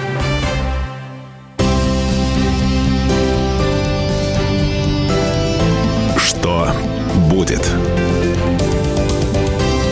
Будет? 7.41 7.67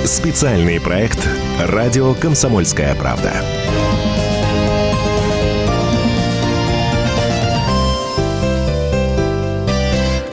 Специальный 0.06 0.80
проект 0.80 1.28
«Радио 1.60 2.14
Комсомольская 2.14 2.94
правда». 2.94 3.59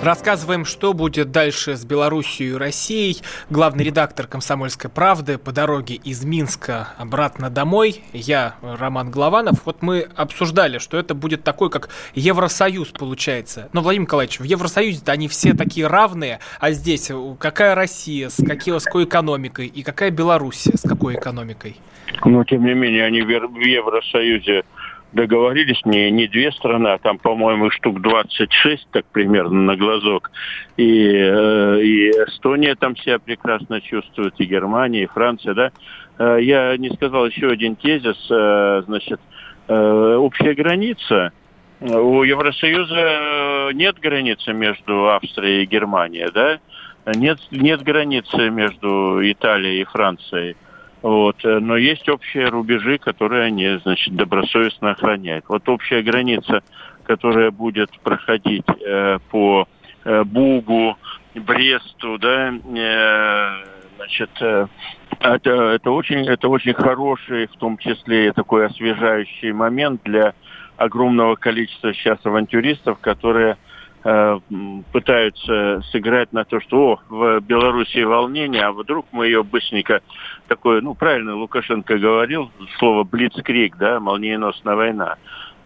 Рассказываем, 0.06 0.64
что 0.64 0.92
будет 0.92 1.32
дальше 1.32 1.74
с 1.74 1.84
Белоруссией 1.84 2.50
и 2.50 2.56
Россией. 2.56 3.16
Главный 3.50 3.82
редактор 3.82 4.28
«Комсомольской 4.28 4.88
правды» 4.88 5.36
по 5.36 5.50
дороге 5.50 5.96
из 5.96 6.24
Минска 6.24 6.90
обратно 6.96 7.50
домой. 7.50 8.02
Я, 8.12 8.54
Роман 8.62 9.10
Главанов. 9.10 9.62
Вот 9.64 9.82
мы 9.82 10.06
обсуждали, 10.14 10.78
что 10.78 10.96
это 10.96 11.16
будет 11.16 11.42
такой, 11.42 11.70
как 11.70 11.88
Евросоюз 12.14 12.90
получается. 12.90 13.68
Но, 13.72 13.80
Владимир 13.80 14.06
Николаевич, 14.06 14.38
в 14.38 14.44
Евросоюзе-то 14.44 15.10
они 15.10 15.26
все 15.26 15.54
такие 15.54 15.88
равные, 15.88 16.38
а 16.60 16.70
здесь 16.70 17.10
какая 17.40 17.74
Россия, 17.74 18.28
с, 18.28 18.36
какой, 18.36 18.80
с 18.80 18.84
какой 18.84 19.06
экономикой, 19.06 19.66
и 19.66 19.82
какая 19.82 20.12
Белоруссия, 20.12 20.76
с 20.76 20.88
какой 20.88 21.16
экономикой? 21.16 21.78
Но, 22.24 22.44
тем 22.44 22.64
не 22.64 22.74
менее, 22.74 23.06
они 23.06 23.22
в 23.22 23.28
Евросоюзе 23.28 24.62
договорились, 25.16 25.80
не, 25.84 26.10
не 26.10 26.28
две 26.28 26.52
страны, 26.52 26.88
а 26.88 26.98
там, 26.98 27.18
по-моему, 27.18 27.70
штук 27.70 28.00
26, 28.00 28.86
так 28.92 29.06
примерно, 29.06 29.62
на 29.62 29.76
глазок. 29.76 30.30
И, 30.76 31.10
э, 31.10 31.80
и 31.82 32.10
Эстония 32.10 32.76
там 32.76 32.96
себя 32.96 33.18
прекрасно 33.18 33.80
чувствует, 33.80 34.34
и 34.38 34.44
Германия, 34.44 35.04
и 35.04 35.06
Франция, 35.06 35.54
да. 35.54 35.70
Э, 36.18 36.38
я 36.40 36.76
не 36.76 36.90
сказал 36.90 37.26
еще 37.26 37.48
один 37.48 37.74
тезис, 37.74 38.28
э, 38.30 38.82
значит, 38.86 39.20
общая 39.68 40.54
граница. 40.54 41.32
У 41.80 42.22
Евросоюза 42.22 43.72
нет 43.72 43.98
границы 43.98 44.52
между 44.52 45.08
Австрией 45.10 45.64
и 45.64 45.66
Германией, 45.66 46.30
да? 46.32 46.60
Нет, 47.16 47.40
нет 47.50 47.82
границы 47.82 48.48
между 48.50 49.18
Италией 49.28 49.80
и 49.80 49.84
Францией. 49.84 50.56
Вот. 51.02 51.44
Э, 51.44 51.58
но 51.58 51.76
есть 51.76 52.08
общие 52.08 52.48
рубежи, 52.48 52.98
которые 52.98 53.44
они, 53.44 53.78
значит, 53.82 54.14
добросовестно 54.14 54.90
охраняют. 54.90 55.44
Вот 55.48 55.68
общая 55.68 56.02
граница, 56.02 56.62
которая 57.04 57.50
будет 57.50 57.90
проходить 58.00 58.66
э, 58.84 59.18
по 59.30 59.68
э, 60.04 60.24
Бугу, 60.24 60.96
Бресту, 61.34 62.18
да, 62.18 62.52
э, 62.52 63.64
значит, 63.96 64.30
э, 64.40 64.66
это, 65.20 65.50
это, 65.50 65.90
очень, 65.90 66.26
это 66.26 66.48
очень 66.48 66.74
хороший, 66.74 67.46
в 67.46 67.56
том 67.56 67.78
числе 67.78 68.32
такой 68.32 68.66
освежающий 68.66 69.52
момент 69.52 70.02
для 70.04 70.34
огромного 70.76 71.36
количества 71.36 71.94
сейчас 71.94 72.18
авантюристов, 72.24 72.98
которые 73.00 73.56
пытаются 74.92 75.82
сыграть 75.90 76.32
на 76.32 76.44
то, 76.44 76.60
что 76.60 76.76
о, 76.78 77.00
в 77.08 77.40
Белоруссии 77.40 78.04
волнение, 78.04 78.62
а 78.62 78.72
вдруг 78.72 79.06
мы 79.10 79.26
ее 79.26 79.42
быстренько 79.42 80.00
такое, 80.46 80.80
ну 80.80 80.94
правильно 80.94 81.34
Лукашенко 81.34 81.98
говорил, 81.98 82.50
слово 82.78 83.02
блицкрик, 83.04 83.76
да, 83.76 83.98
молниеносная 83.98 84.76
война. 84.76 85.16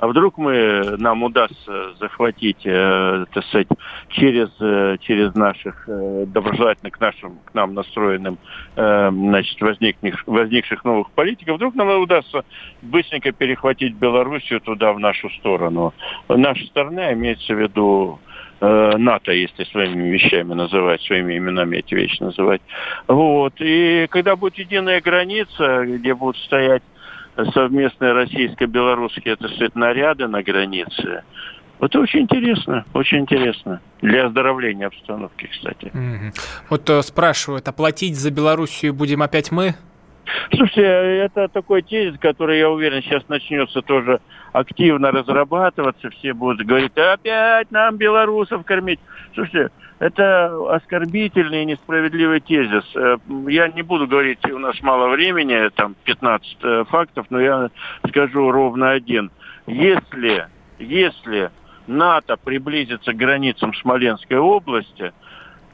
А 0.00 0.06
вдруг 0.06 0.38
мы, 0.38 0.96
нам 0.96 1.22
удастся 1.22 1.94
захватить, 2.00 2.64
э, 2.64 3.26
так 3.32 3.44
сказать, 3.44 3.68
через, 4.08 4.48
э, 4.58 4.96
через 5.00 5.34
наших, 5.34 5.84
э, 5.88 6.24
доброжелательно 6.26 6.90
к 6.90 6.98
нашим, 7.00 7.38
к 7.44 7.52
нам 7.52 7.74
настроенным, 7.74 8.38
э, 8.76 9.10
значит, 9.10 9.60
возникших, 9.60 10.26
возникших 10.26 10.84
новых 10.84 11.10
политиков, 11.10 11.56
вдруг 11.56 11.74
нам 11.74 12.00
удастся 12.00 12.44
быстренько 12.80 13.32
перехватить 13.32 13.94
Белоруссию 13.94 14.60
туда, 14.60 14.94
в 14.94 14.98
нашу 14.98 15.28
сторону. 15.30 15.92
Наша 16.28 16.64
сторона 16.66 17.12
имеется 17.12 17.54
в 17.54 17.60
виду 17.60 18.18
Э, 18.62 18.96
НАТО, 18.98 19.32
если 19.32 19.64
своими 19.64 20.10
вещами 20.10 20.52
называть, 20.52 21.00
своими 21.02 21.38
именами 21.38 21.78
эти 21.78 21.94
вещи 21.94 22.22
называть. 22.22 22.60
Вот. 23.08 23.54
И 23.58 24.06
когда 24.10 24.36
будет 24.36 24.58
единая 24.58 25.00
граница, 25.00 25.86
где 25.86 26.14
будут 26.14 26.36
стоять 26.42 26.82
совместные 27.46 28.12
российско-белорусские, 28.12 29.34
это 29.34 29.48
сказать, 29.48 29.74
наряды 29.74 30.26
на 30.28 30.42
границе, 30.42 31.22
это 31.80 31.98
очень 31.98 32.20
интересно, 32.20 32.84
очень 32.92 33.20
интересно. 33.20 33.80
Для 34.02 34.26
оздоровления 34.26 34.86
обстановки, 34.86 35.48
кстати. 35.50 35.86
Mm-hmm. 35.86 36.34
Вот 36.68 36.90
э, 36.90 37.02
спрашивают, 37.02 37.68
оплатить 37.68 38.16
за 38.16 38.30
Белоруссию 38.30 38.92
будем 38.92 39.22
опять 39.22 39.50
мы? 39.50 39.74
Слушайте, 40.54 40.82
это 40.82 41.48
такой 41.48 41.82
тезис, 41.82 42.18
который, 42.20 42.58
я 42.58 42.70
уверен, 42.70 43.02
сейчас 43.02 43.26
начнется 43.28 43.82
тоже 43.82 44.20
активно 44.52 45.10
разрабатываться. 45.10 46.10
Все 46.10 46.34
будут 46.34 46.66
говорить, 46.66 46.96
опять 46.96 47.70
нам 47.70 47.96
белорусов 47.96 48.64
кормить. 48.64 49.00
Слушайте, 49.34 49.70
это 50.00 50.74
оскорбительный 50.74 51.62
и 51.62 51.66
несправедливый 51.66 52.40
тезис. 52.40 52.84
Э, 52.96 53.18
я 53.48 53.68
не 53.68 53.82
буду 53.82 54.08
говорить, 54.08 54.44
у 54.50 54.58
нас 54.58 54.80
мало 54.80 55.10
времени, 55.10 55.68
там 55.74 55.94
15 56.04 56.56
э, 56.62 56.84
фактов, 56.88 57.26
но 57.28 57.38
я 57.38 57.70
скажу 58.08 58.50
ровно 58.50 58.90
один. 58.90 59.30
Если, 59.66 60.46
если 60.78 61.50
НАТО 61.86 62.38
приблизится 62.38 63.12
к 63.12 63.16
границам 63.16 63.74
Смоленской 63.74 64.38
области, 64.38 65.12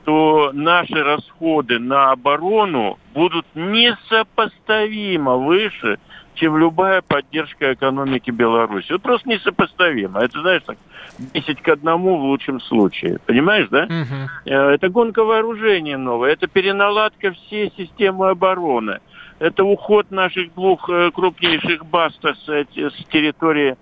то 0.05 0.51
наши 0.53 1.03
расходы 1.03 1.79
на 1.79 2.11
оборону 2.11 2.99
будут 3.15 3.47
несопоставимо 3.55 5.37
выше, 5.37 5.99
чем 6.37 6.57
любая 6.57 7.03
поддержка 7.03 7.75
экономики 7.75 8.31
Беларуси. 8.31 8.93
Вот 8.93 9.03
просто 9.03 9.29
несопоставимо. 9.29 10.21
Это, 10.21 10.41
знаешь, 10.41 10.63
так, 10.65 10.79
10 11.19 11.63
к 11.63 11.69
одному 11.69 12.19
в 12.19 12.23
лучшем 12.23 12.61
случае. 12.61 13.19
Понимаешь, 13.27 13.69
да? 13.71 13.85
Угу. 13.85 14.53
Это 14.53 14.89
гонка 14.89 15.25
вооружения 15.25 15.97
новая, 15.97 16.33
это 16.33 16.47
переналадка 16.47 17.33
всей 17.33 17.73
системы 17.77 18.31
обороны. 18.31 19.01
Это 19.39 19.65
уход 19.65 20.11
наших 20.11 20.55
двух 20.55 20.89
э, 20.89 21.11
крупнейших 21.11 21.85
баз 21.85 22.15
с, 22.23 22.49
с 22.49 23.05
территории 23.11 23.77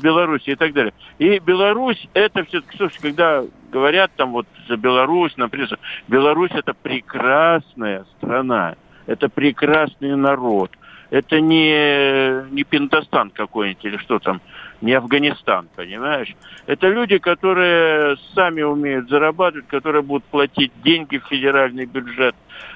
Беларуси 0.00 0.50
и 0.50 0.54
так 0.54 0.72
далее. 0.72 0.92
И 1.18 1.38
Беларусь, 1.38 2.08
это 2.14 2.44
все-таки, 2.44 2.76
слушай, 2.76 3.00
когда 3.00 3.42
говорят 3.70 4.12
там 4.16 4.32
вот 4.32 4.46
за 4.68 4.76
Беларусь, 4.76 5.36
например, 5.36 5.76
Беларусь 6.06 6.52
это 6.54 6.74
прекрасная 6.74 8.04
страна, 8.16 8.76
это 9.06 9.28
прекрасный 9.28 10.16
народ. 10.16 10.70
Это 11.12 11.42
не, 11.42 12.50
не 12.54 12.64
Пиндостан 12.64 13.28
какой-нибудь 13.28 13.84
или 13.84 13.98
что 13.98 14.18
там, 14.18 14.40
не 14.80 14.94
Афганистан, 14.94 15.68
понимаешь? 15.76 16.34
Это 16.66 16.88
люди, 16.88 17.18
которые 17.18 18.16
сами 18.34 18.62
умеют 18.62 19.10
зарабатывать, 19.10 19.66
которые 19.66 20.00
будут 20.00 20.24
платить 20.24 20.72
деньги 20.82 21.18
в 21.18 21.26
федеральный 21.26 21.84
бюджет. 21.84 22.34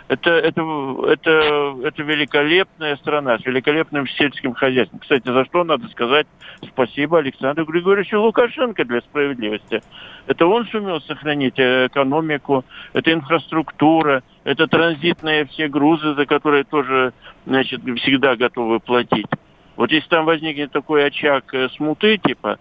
Это, 0.09 0.33
это, 0.33 0.63
это, 1.09 1.77
это 1.83 2.03
великолепная 2.03 2.97
страна 2.97 3.39
с 3.39 3.47
великолепным 3.47 4.07
сельским 4.07 4.53
хозяйством. 4.53 4.99
Кстати, 4.99 5.33
за 5.33 5.47
что 5.47 5.65
надо 5.65 5.89
сказать 5.89 6.27
спасибо 6.63 7.21
Александру 7.21 7.65
Григорьевичу 7.65 8.21
Лукашенко 8.21 8.85
для 8.85 9.01
справедливости. 9.01 9.81
Это 10.27 10.47
он 10.47 10.67
сумел 10.67 11.01
сохранить 11.01 11.59
экономику, 11.59 12.67
это 12.93 13.15
инфраструктура, 13.15 14.23
это 14.47 14.69
транзитные 14.69 15.45
все 15.47 15.67
грузы, 15.67 16.15
за 16.15 16.25
которые 16.25 16.63
тоже 16.63 17.13
значит, 17.47 17.81
всегда 17.99 18.37
готовы 18.37 18.79
платить. 18.79 19.27
Вот 19.75 19.91
если 19.91 20.09
там 20.09 20.25
возникнет 20.25 20.71
такой 20.71 21.05
очаг 21.05 21.53
э, 21.53 21.69
смуты, 21.71 22.17
типа 22.19 22.59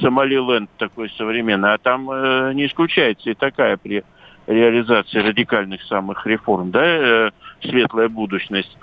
Сомалиленд 0.00 0.70
такой 0.78 1.10
современный, 1.10 1.74
а 1.74 1.78
там 1.78 2.08
э, 2.08 2.52
не 2.54 2.66
исключается 2.66 3.30
и 3.30 3.34
такая 3.34 3.76
при 3.76 4.04
реализации 4.46 5.18
радикальных 5.18 5.82
самых 5.82 6.24
реформ, 6.24 6.70
да, 6.70 6.84
э, 6.84 7.30
светлая 7.62 8.08
будущность. 8.08 8.78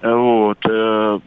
Вот. 0.00 0.58
Э, 0.64 1.18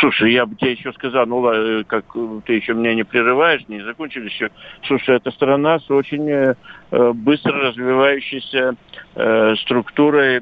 Слушай, 0.00 0.32
я 0.32 0.46
бы 0.46 0.56
тебе 0.56 0.72
еще 0.72 0.92
сказал, 0.92 1.26
ну 1.26 1.40
ладно, 1.40 1.84
как 1.86 2.04
ты 2.46 2.54
еще 2.54 2.74
меня 2.74 2.94
не 2.94 3.04
прерываешь, 3.04 3.62
не 3.68 3.82
закончили 3.82 4.26
еще. 4.26 4.50
Слушай, 4.86 5.16
это 5.16 5.30
страна 5.30 5.78
с 5.78 5.90
очень 5.90 6.28
э, 6.28 6.54
быстро 7.12 7.52
развивающейся 7.52 8.74
э, 9.14 9.54
структурой 9.62 10.36
э, 10.36 10.40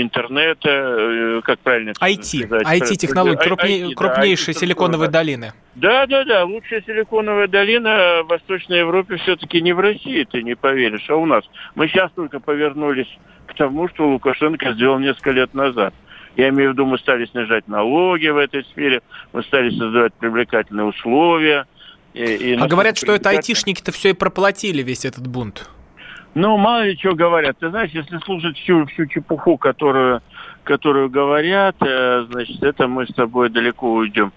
интернета, 0.00 0.68
э, 0.68 1.40
как 1.44 1.60
правильно 1.60 1.92
IT, 2.00 2.46
сказать? 2.46 2.82
IT-технологии, 2.82 3.36
крупней, 3.36 3.82
IT, 3.82 3.94
крупнейшие 3.94 4.54
да, 4.54 4.60
силиконовые 4.60 5.10
долины. 5.10 5.52
Да, 5.76 6.06
да, 6.06 6.24
да, 6.24 6.44
лучшая 6.44 6.82
силиконовая 6.82 7.46
долина 7.46 8.22
в 8.24 8.28
Восточной 8.28 8.78
Европе 8.80 9.16
все-таки 9.16 9.60
не 9.60 9.72
в 9.72 9.80
России, 9.80 10.24
ты 10.24 10.42
не 10.42 10.56
поверишь, 10.56 11.08
а 11.08 11.16
у 11.16 11.26
нас. 11.26 11.44
Мы 11.74 11.88
сейчас 11.88 12.10
только 12.12 12.40
повернулись 12.40 13.08
к 13.46 13.54
тому, 13.54 13.88
что 13.88 14.08
Лукашенко 14.08 14.72
сделал 14.72 14.98
несколько 14.98 15.30
лет 15.30 15.54
назад. 15.54 15.94
Я 16.36 16.48
имею 16.48 16.70
в 16.70 16.72
виду, 16.74 16.86
мы 16.86 16.98
стали 16.98 17.26
снижать 17.26 17.68
налоги 17.68 18.26
в 18.28 18.36
этой 18.36 18.64
сфере, 18.64 19.02
мы 19.32 19.42
стали 19.44 19.70
создавать 19.70 20.14
привлекательные 20.14 20.86
условия. 20.86 21.66
И, 22.12 22.22
и 22.22 22.54
а 22.54 22.66
говорят, 22.66 22.96
что 22.96 23.12
это 23.12 23.30
айтишники-то 23.30 23.92
все 23.92 24.10
и 24.10 24.12
проплатили 24.12 24.82
весь 24.82 25.04
этот 25.04 25.26
бунт. 25.26 25.68
Ну, 26.34 26.56
мало 26.56 26.84
ли 26.84 26.96
что 26.96 27.14
говорят. 27.14 27.58
Ты 27.58 27.70
знаешь, 27.70 27.90
если 27.92 28.18
слушать 28.18 28.58
всю, 28.58 28.86
всю 28.86 29.06
чепуху, 29.06 29.56
которую, 29.56 30.20
которую 30.64 31.10
говорят, 31.10 31.76
э, 31.80 32.26
значит, 32.30 32.62
это 32.62 32.88
мы 32.88 33.06
с 33.06 33.14
тобой 33.14 33.50
далеко 33.50 33.92
уйдем. 33.92 34.32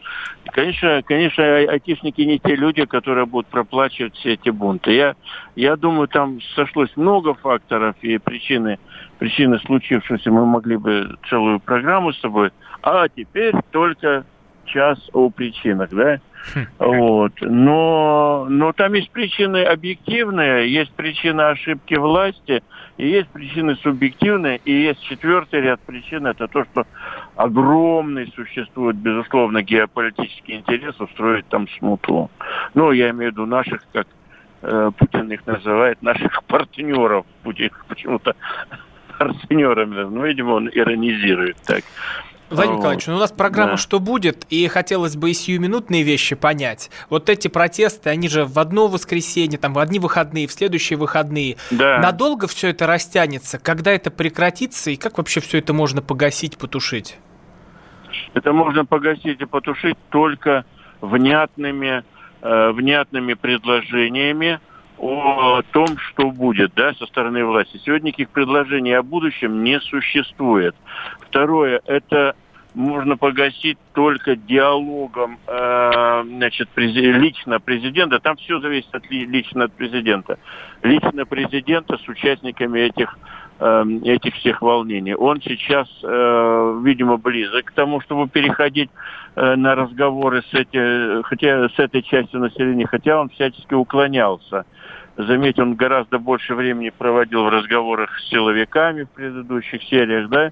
Конечно, 0.51 1.01
конечно, 1.03 1.43
айтишники 1.43 2.21
не 2.21 2.39
те 2.39 2.55
люди, 2.55 2.85
которые 2.85 3.25
будут 3.25 3.47
проплачивать 3.47 4.15
все 4.15 4.33
эти 4.33 4.49
бунты. 4.49 4.93
Я, 4.93 5.15
я 5.55 5.75
думаю, 5.75 6.07
там 6.07 6.39
сошлось 6.55 6.95
много 6.95 7.33
факторов 7.33 7.95
и 8.01 8.17
причины, 8.17 8.77
причины 9.19 9.59
случившегося 9.59 10.31
мы 10.31 10.45
могли 10.45 10.77
бы 10.77 11.17
целую 11.29 11.59
программу 11.59 12.13
с 12.13 12.19
тобой. 12.19 12.51
А 12.81 13.07
теперь 13.09 13.53
только 13.71 14.25
час 14.65 14.99
о 15.13 15.29
причинах, 15.29 15.89
да? 15.89 16.19
Вот. 16.79 17.33
Но, 17.41 18.47
но 18.49 18.73
там 18.73 18.93
есть 18.93 19.11
причины 19.11 19.63
объективные, 19.63 20.71
есть 20.71 20.91
причины 20.93 21.41
ошибки 21.41 21.95
власти, 21.95 22.63
и 22.97 23.07
есть 23.07 23.29
причины 23.29 23.75
субъективные, 23.77 24.59
и 24.65 24.71
есть 24.71 25.01
четвертый 25.03 25.61
ряд 25.61 25.79
причин, 25.81 26.25
это 26.25 26.47
то, 26.47 26.65
что 26.65 26.85
огромный 27.35 28.31
существует, 28.35 28.95
безусловно, 28.95 29.61
геополитический 29.61 30.55
интерес 30.55 30.99
устроить 30.99 31.47
там 31.47 31.67
смуту. 31.77 32.31
Ну, 32.73 32.91
я 32.91 33.09
имею 33.11 33.31
в 33.31 33.33
виду 33.33 33.45
наших, 33.45 33.81
как 33.93 34.07
э, 34.61 34.91
Путин 34.97 35.31
их 35.31 35.45
называет, 35.45 36.01
наших 36.01 36.43
партнеров. 36.45 37.25
Путин 37.43 37.69
почему-то 37.87 38.35
партнерами, 39.17 40.03
ну, 40.03 40.25
видимо, 40.25 40.51
он 40.53 40.69
иронизирует 40.69 41.57
так. 41.65 41.83
Владимир 42.49 42.75
вот. 42.75 42.79
Николаевич, 42.79 43.07
ну 43.07 43.15
у 43.15 43.19
нас 43.19 43.31
программа 43.31 43.71
да. 43.71 43.77
«Что 43.77 43.99
будет?» 43.99 44.45
И 44.49 44.67
хотелось 44.67 45.15
бы 45.15 45.31
и 45.31 45.33
сиюминутные 45.33 46.03
вещи 46.03 46.35
понять. 46.35 46.89
Вот 47.09 47.29
эти 47.29 47.47
протесты, 47.49 48.09
они 48.09 48.29
же 48.29 48.45
в 48.45 48.57
одно 48.57 48.87
воскресенье, 48.87 49.57
там 49.57 49.73
в 49.73 49.79
одни 49.79 49.99
выходные, 49.99 50.47
в 50.47 50.51
следующие 50.51 50.97
выходные. 50.97 51.57
Да. 51.71 51.99
Надолго 51.99 52.47
все 52.47 52.69
это 52.69 52.87
растянется? 52.87 53.59
Когда 53.59 53.91
это 53.91 54.11
прекратится? 54.11 54.91
И 54.91 54.95
как 54.95 55.17
вообще 55.17 55.41
все 55.41 55.57
это 55.57 55.73
можно 55.73 56.01
погасить, 56.01 56.57
потушить? 56.57 57.17
Это 58.33 58.53
можно 58.53 58.85
погасить 58.85 59.41
и 59.41 59.45
потушить 59.45 59.97
только 60.09 60.65
внятными, 61.01 62.03
э, 62.41 62.71
внятными 62.71 63.33
предложениями, 63.33 64.59
о 64.97 65.61
том, 65.71 65.97
что 65.97 66.31
будет 66.31 66.73
да, 66.75 66.93
со 66.93 67.05
стороны 67.05 67.45
власти. 67.45 67.79
Сегодня 67.85 68.07
никаких 68.07 68.29
предложений 68.29 68.93
о 68.93 69.03
будущем 69.03 69.63
не 69.63 69.79
существует. 69.79 70.75
Второе, 71.21 71.81
это 71.85 72.35
можно 72.77 73.17
погасить 73.17 73.77
только 73.93 74.35
диалогом 74.35 75.39
э, 75.47 76.23
значит, 76.27 76.69
лично 76.75 77.59
президента. 77.59 78.19
Там 78.19 78.37
все 78.37 78.59
зависит 78.59 78.93
от, 78.93 79.09
лично 79.09 79.65
от 79.65 79.73
президента. 79.73 80.37
Лично 80.83 81.25
президента 81.25 81.97
с 81.97 82.07
участниками 82.07 82.81
этих, 82.81 83.17
э, 83.59 83.83
этих 84.05 84.35
всех 84.35 84.61
волнений. 84.61 85.15
Он 85.15 85.41
сейчас, 85.41 85.87
э, 86.03 86.79
видимо, 86.83 87.17
близок 87.17 87.65
к 87.65 87.71
тому, 87.71 87.99
чтобы 88.01 88.29
переходить 88.29 88.91
э, 89.35 89.55
на 89.55 89.73
разговоры 89.73 90.43
с, 90.43 90.53
эти, 90.53 91.23
хотя, 91.23 91.69
с 91.69 91.79
этой 91.79 92.03
частью 92.03 92.41
населения, 92.41 92.85
хотя 92.85 93.19
он 93.19 93.29
всячески 93.29 93.73
уклонялся 93.73 94.65
Заметь, 95.17 95.57
он 95.59 95.73
гораздо 95.73 96.19
больше 96.19 96.53
времени 96.53 96.91
проводил 96.95 97.43
в 97.45 97.49
разговорах 97.49 98.15
с 98.19 98.29
силовиками 98.29 99.03
в 99.03 99.09
предыдущих 99.09 99.81
сериях, 99.83 100.29
да? 100.29 100.51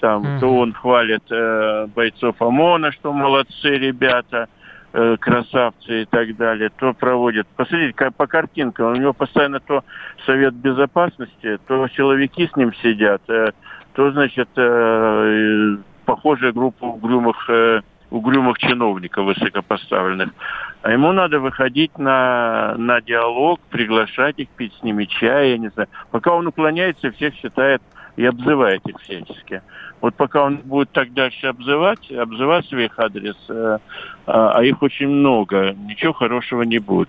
Там, 0.00 0.24
mm-hmm. 0.24 0.40
то 0.40 0.56
он 0.56 0.72
хвалит 0.72 1.22
э, 1.30 1.86
бойцов 1.94 2.42
ОМОНа, 2.42 2.90
что 2.90 3.12
молодцы 3.12 3.68
ребята, 3.68 4.48
э, 4.92 5.16
красавцы 5.20 6.02
и 6.02 6.04
так 6.06 6.36
далее, 6.36 6.70
то 6.76 6.92
проводит. 6.92 7.46
Посмотрите, 7.54 7.92
как 7.92 8.16
по 8.16 8.26
картинкам, 8.26 8.92
у 8.92 8.96
него 8.96 9.12
постоянно 9.12 9.60
то 9.60 9.84
Совет 10.26 10.54
Безопасности, 10.54 11.58
то 11.68 11.86
силовики 11.88 12.48
с 12.52 12.56
ним 12.56 12.74
сидят, 12.82 13.22
э, 13.28 13.52
то, 13.92 14.10
значит, 14.10 14.48
э, 14.56 15.76
похожая 16.04 16.52
группа 16.52 16.84
угрюмых 16.84 17.48
э, 17.48 17.82
угрюмых 18.10 18.58
чиновников 18.58 19.24
высокопоставленных. 19.26 20.30
А 20.82 20.92
ему 20.92 21.12
надо 21.12 21.40
выходить 21.40 21.96
на, 21.98 22.74
на 22.76 23.00
диалог, 23.00 23.60
приглашать 23.70 24.38
их, 24.38 24.48
пить 24.48 24.74
с 24.80 24.82
ними 24.82 25.04
чай, 25.04 25.50
я 25.50 25.58
не 25.58 25.68
знаю. 25.68 25.88
Пока 26.10 26.32
он 26.32 26.46
уклоняется, 26.46 27.10
всех 27.12 27.34
считает 27.34 27.82
и 28.16 28.24
обзывает 28.24 28.86
их 28.86 28.98
всячески. 29.00 29.62
Вот 30.00 30.14
пока 30.14 30.44
он 30.44 30.56
будет 30.56 30.90
так 30.92 31.12
дальше 31.12 31.46
обзывать, 31.46 32.10
обзывать 32.10 32.70
в 32.70 32.78
их 32.78 32.98
адрес, 32.98 33.36
э, 33.48 33.78
а, 34.26 34.52
а 34.52 34.64
их 34.64 34.82
очень 34.82 35.08
много, 35.08 35.72
ничего 35.72 36.12
хорошего 36.12 36.62
не 36.62 36.78
будет. 36.78 37.08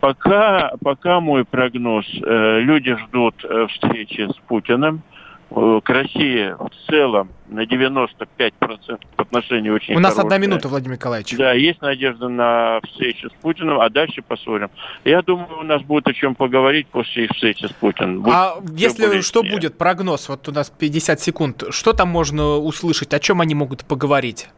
Пока, 0.00 0.72
пока 0.82 1.20
мой 1.20 1.44
прогноз, 1.44 2.06
э, 2.22 2.60
люди 2.60 2.94
ждут 2.94 3.34
э, 3.44 3.66
встречи 3.68 4.28
с 4.30 4.36
Путиным, 4.46 5.02
к 5.48 5.88
России 5.88 6.54
в 6.58 6.90
целом 6.90 7.30
на 7.48 7.64
95% 7.64 8.98
отношения 9.16 9.72
очень 9.72 9.94
У 9.94 10.00
нас 10.00 10.14
хорошие. 10.14 10.34
одна 10.34 10.38
минута, 10.38 10.68
Владимир 10.68 10.96
Николаевич. 10.96 11.36
Да, 11.36 11.52
есть 11.52 11.80
надежда 11.80 12.28
на 12.28 12.80
встречу 12.84 13.30
с 13.30 13.32
Путиным, 13.34 13.80
а 13.80 13.88
дальше 13.88 14.22
посмотрим. 14.22 14.70
Я 15.04 15.22
думаю, 15.22 15.60
у 15.60 15.62
нас 15.62 15.82
будет 15.82 16.08
о 16.08 16.12
чем 16.12 16.34
поговорить 16.34 16.88
после 16.88 17.26
их 17.26 17.30
встречи 17.30 17.66
с 17.66 17.72
Путиным. 17.72 18.22
Будет 18.22 18.34
А 18.34 18.56
если 18.72 19.06
более 19.06 19.22
что 19.22 19.42
будет, 19.42 19.78
прогноз, 19.78 20.28
вот 20.28 20.48
у 20.48 20.52
нас 20.52 20.70
50 20.70 21.20
секунд, 21.20 21.64
что 21.70 21.92
там 21.92 22.08
можно 22.08 22.56
услышать, 22.56 23.14
о 23.14 23.20
чем 23.20 23.40
они 23.40 23.54
могут 23.54 23.84
поговорить? 23.84 24.48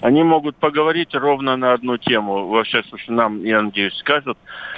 Они 0.00 0.22
могут 0.22 0.56
поговорить 0.56 1.14
ровно 1.14 1.56
на 1.56 1.72
одну 1.72 1.96
тему. 1.96 2.48
Во 2.48 2.64
всяком 2.64 2.90
случае, 2.90 3.16
нам, 3.16 3.42
я 3.44 3.62
надеюсь, 3.62 3.94
скажут. 3.94 4.36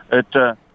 Это 0.09 0.39
э, 0.41 0.66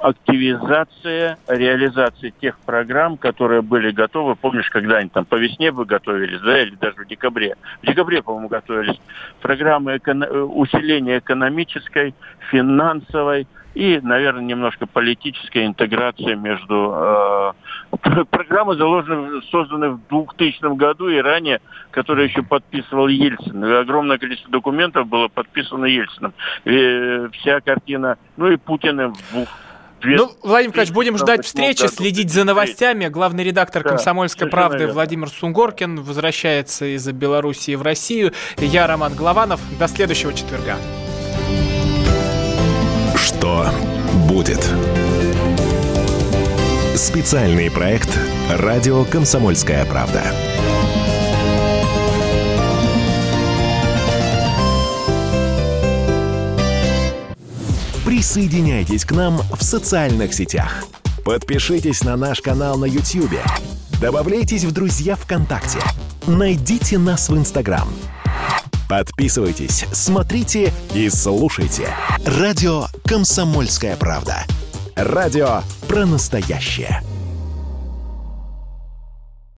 активизация, 0.00 1.38
реализация 1.46 2.32
тех 2.40 2.58
программ, 2.58 3.16
которые 3.16 3.62
были 3.62 3.92
готовы. 3.92 4.34
Помнишь, 4.34 4.68
когда 4.68 4.96
они 4.98 5.08
там 5.08 5.24
по 5.24 5.36
весне 5.36 5.70
вы 5.70 5.84
готовились, 5.84 6.40
да, 6.40 6.60
или 6.60 6.74
даже 6.74 6.96
в 6.96 7.06
декабре? 7.06 7.54
В 7.82 7.86
декабре, 7.86 8.22
по-моему, 8.22 8.48
готовились. 8.48 9.00
Программы 9.40 9.96
эконо- 9.96 10.26
э, 10.26 10.40
усиления 10.40 11.18
экономической, 11.18 12.14
финансовой 12.50 13.46
и, 13.74 14.00
наверное, 14.02 14.42
немножко 14.42 14.86
политической 14.86 15.66
интеграции 15.66 16.34
между... 16.34 17.54
э, 18.02 18.24
программы 18.30 18.76
заложены, 18.76 19.42
созданы 19.50 19.90
в 19.90 20.00
2000 20.08 20.76
году 20.76 21.08
и 21.08 21.18
ранее, 21.18 21.60
которые 21.90 22.28
еще 22.28 22.42
подписывал 22.42 23.08
Ельцин. 23.08 23.64
И 23.64 23.72
огромное 23.72 24.18
количество 24.18 24.50
документов 24.50 25.06
было 25.06 25.28
подписано 25.28 25.84
Ельциным. 25.84 26.32
И 26.64 26.74
э, 26.74 27.28
вся 27.34 27.60
картина, 27.60 28.16
ну 28.36 28.50
и 28.50 28.56
Путиным 28.56 29.14
в 29.14 29.30
двух 29.30 29.48
Ну, 30.02 30.30
Владимир 30.42 30.70
Николаевич, 30.70 30.94
будем 30.94 31.16
ждать 31.16 31.42
2008 31.42 31.42
встречи, 31.42 31.82
году. 31.82 31.94
следить 31.94 32.32
за 32.32 32.44
новостями. 32.44 33.08
Главный 33.08 33.44
редактор 33.44 33.82
Да, 33.82 33.90
«Комсомольской 33.90 34.48
правды» 34.48 34.78
верно. 34.78 34.94
Владимир 34.94 35.28
Сунгоркин 35.28 36.00
возвращается 36.00 36.84
из 36.86 37.06
Белоруссии 37.12 37.74
в 37.74 37.82
Россию. 37.82 38.32
Я 38.56 38.86
Роман 38.86 39.14
Голованов. 39.14 39.60
До 39.78 39.88
следующего 39.88 40.32
четверга. 40.32 40.76
Что 43.38 43.70
будет? 44.28 44.68
Специальный 46.96 47.70
проект 47.70 48.18
«Радио 48.50 49.04
Комсомольская 49.04 49.84
правда». 49.84 50.24
Присоединяйтесь 58.04 59.04
к 59.04 59.12
нам 59.12 59.40
в 59.56 59.62
социальных 59.62 60.34
сетях. 60.34 60.84
Подпишитесь 61.24 62.02
на 62.02 62.16
наш 62.16 62.40
канал 62.40 62.76
на 62.76 62.86
YouTube. 62.86 63.38
Добавляйтесь 64.00 64.64
в 64.64 64.72
друзья 64.72 65.14
ВКонтакте. 65.14 65.78
Найдите 66.26 66.98
нас 66.98 67.28
в 67.28 67.36
Инстаграм. 67.36 67.88
Подписывайтесь, 68.88 69.84
смотрите 69.92 70.72
и 70.94 71.10
слушайте. 71.10 71.94
Радио 72.24 72.86
«Комсомольская 73.04 73.96
правда». 73.96 74.46
Радио 74.96 75.60
про 75.86 76.06
настоящее. 76.06 77.02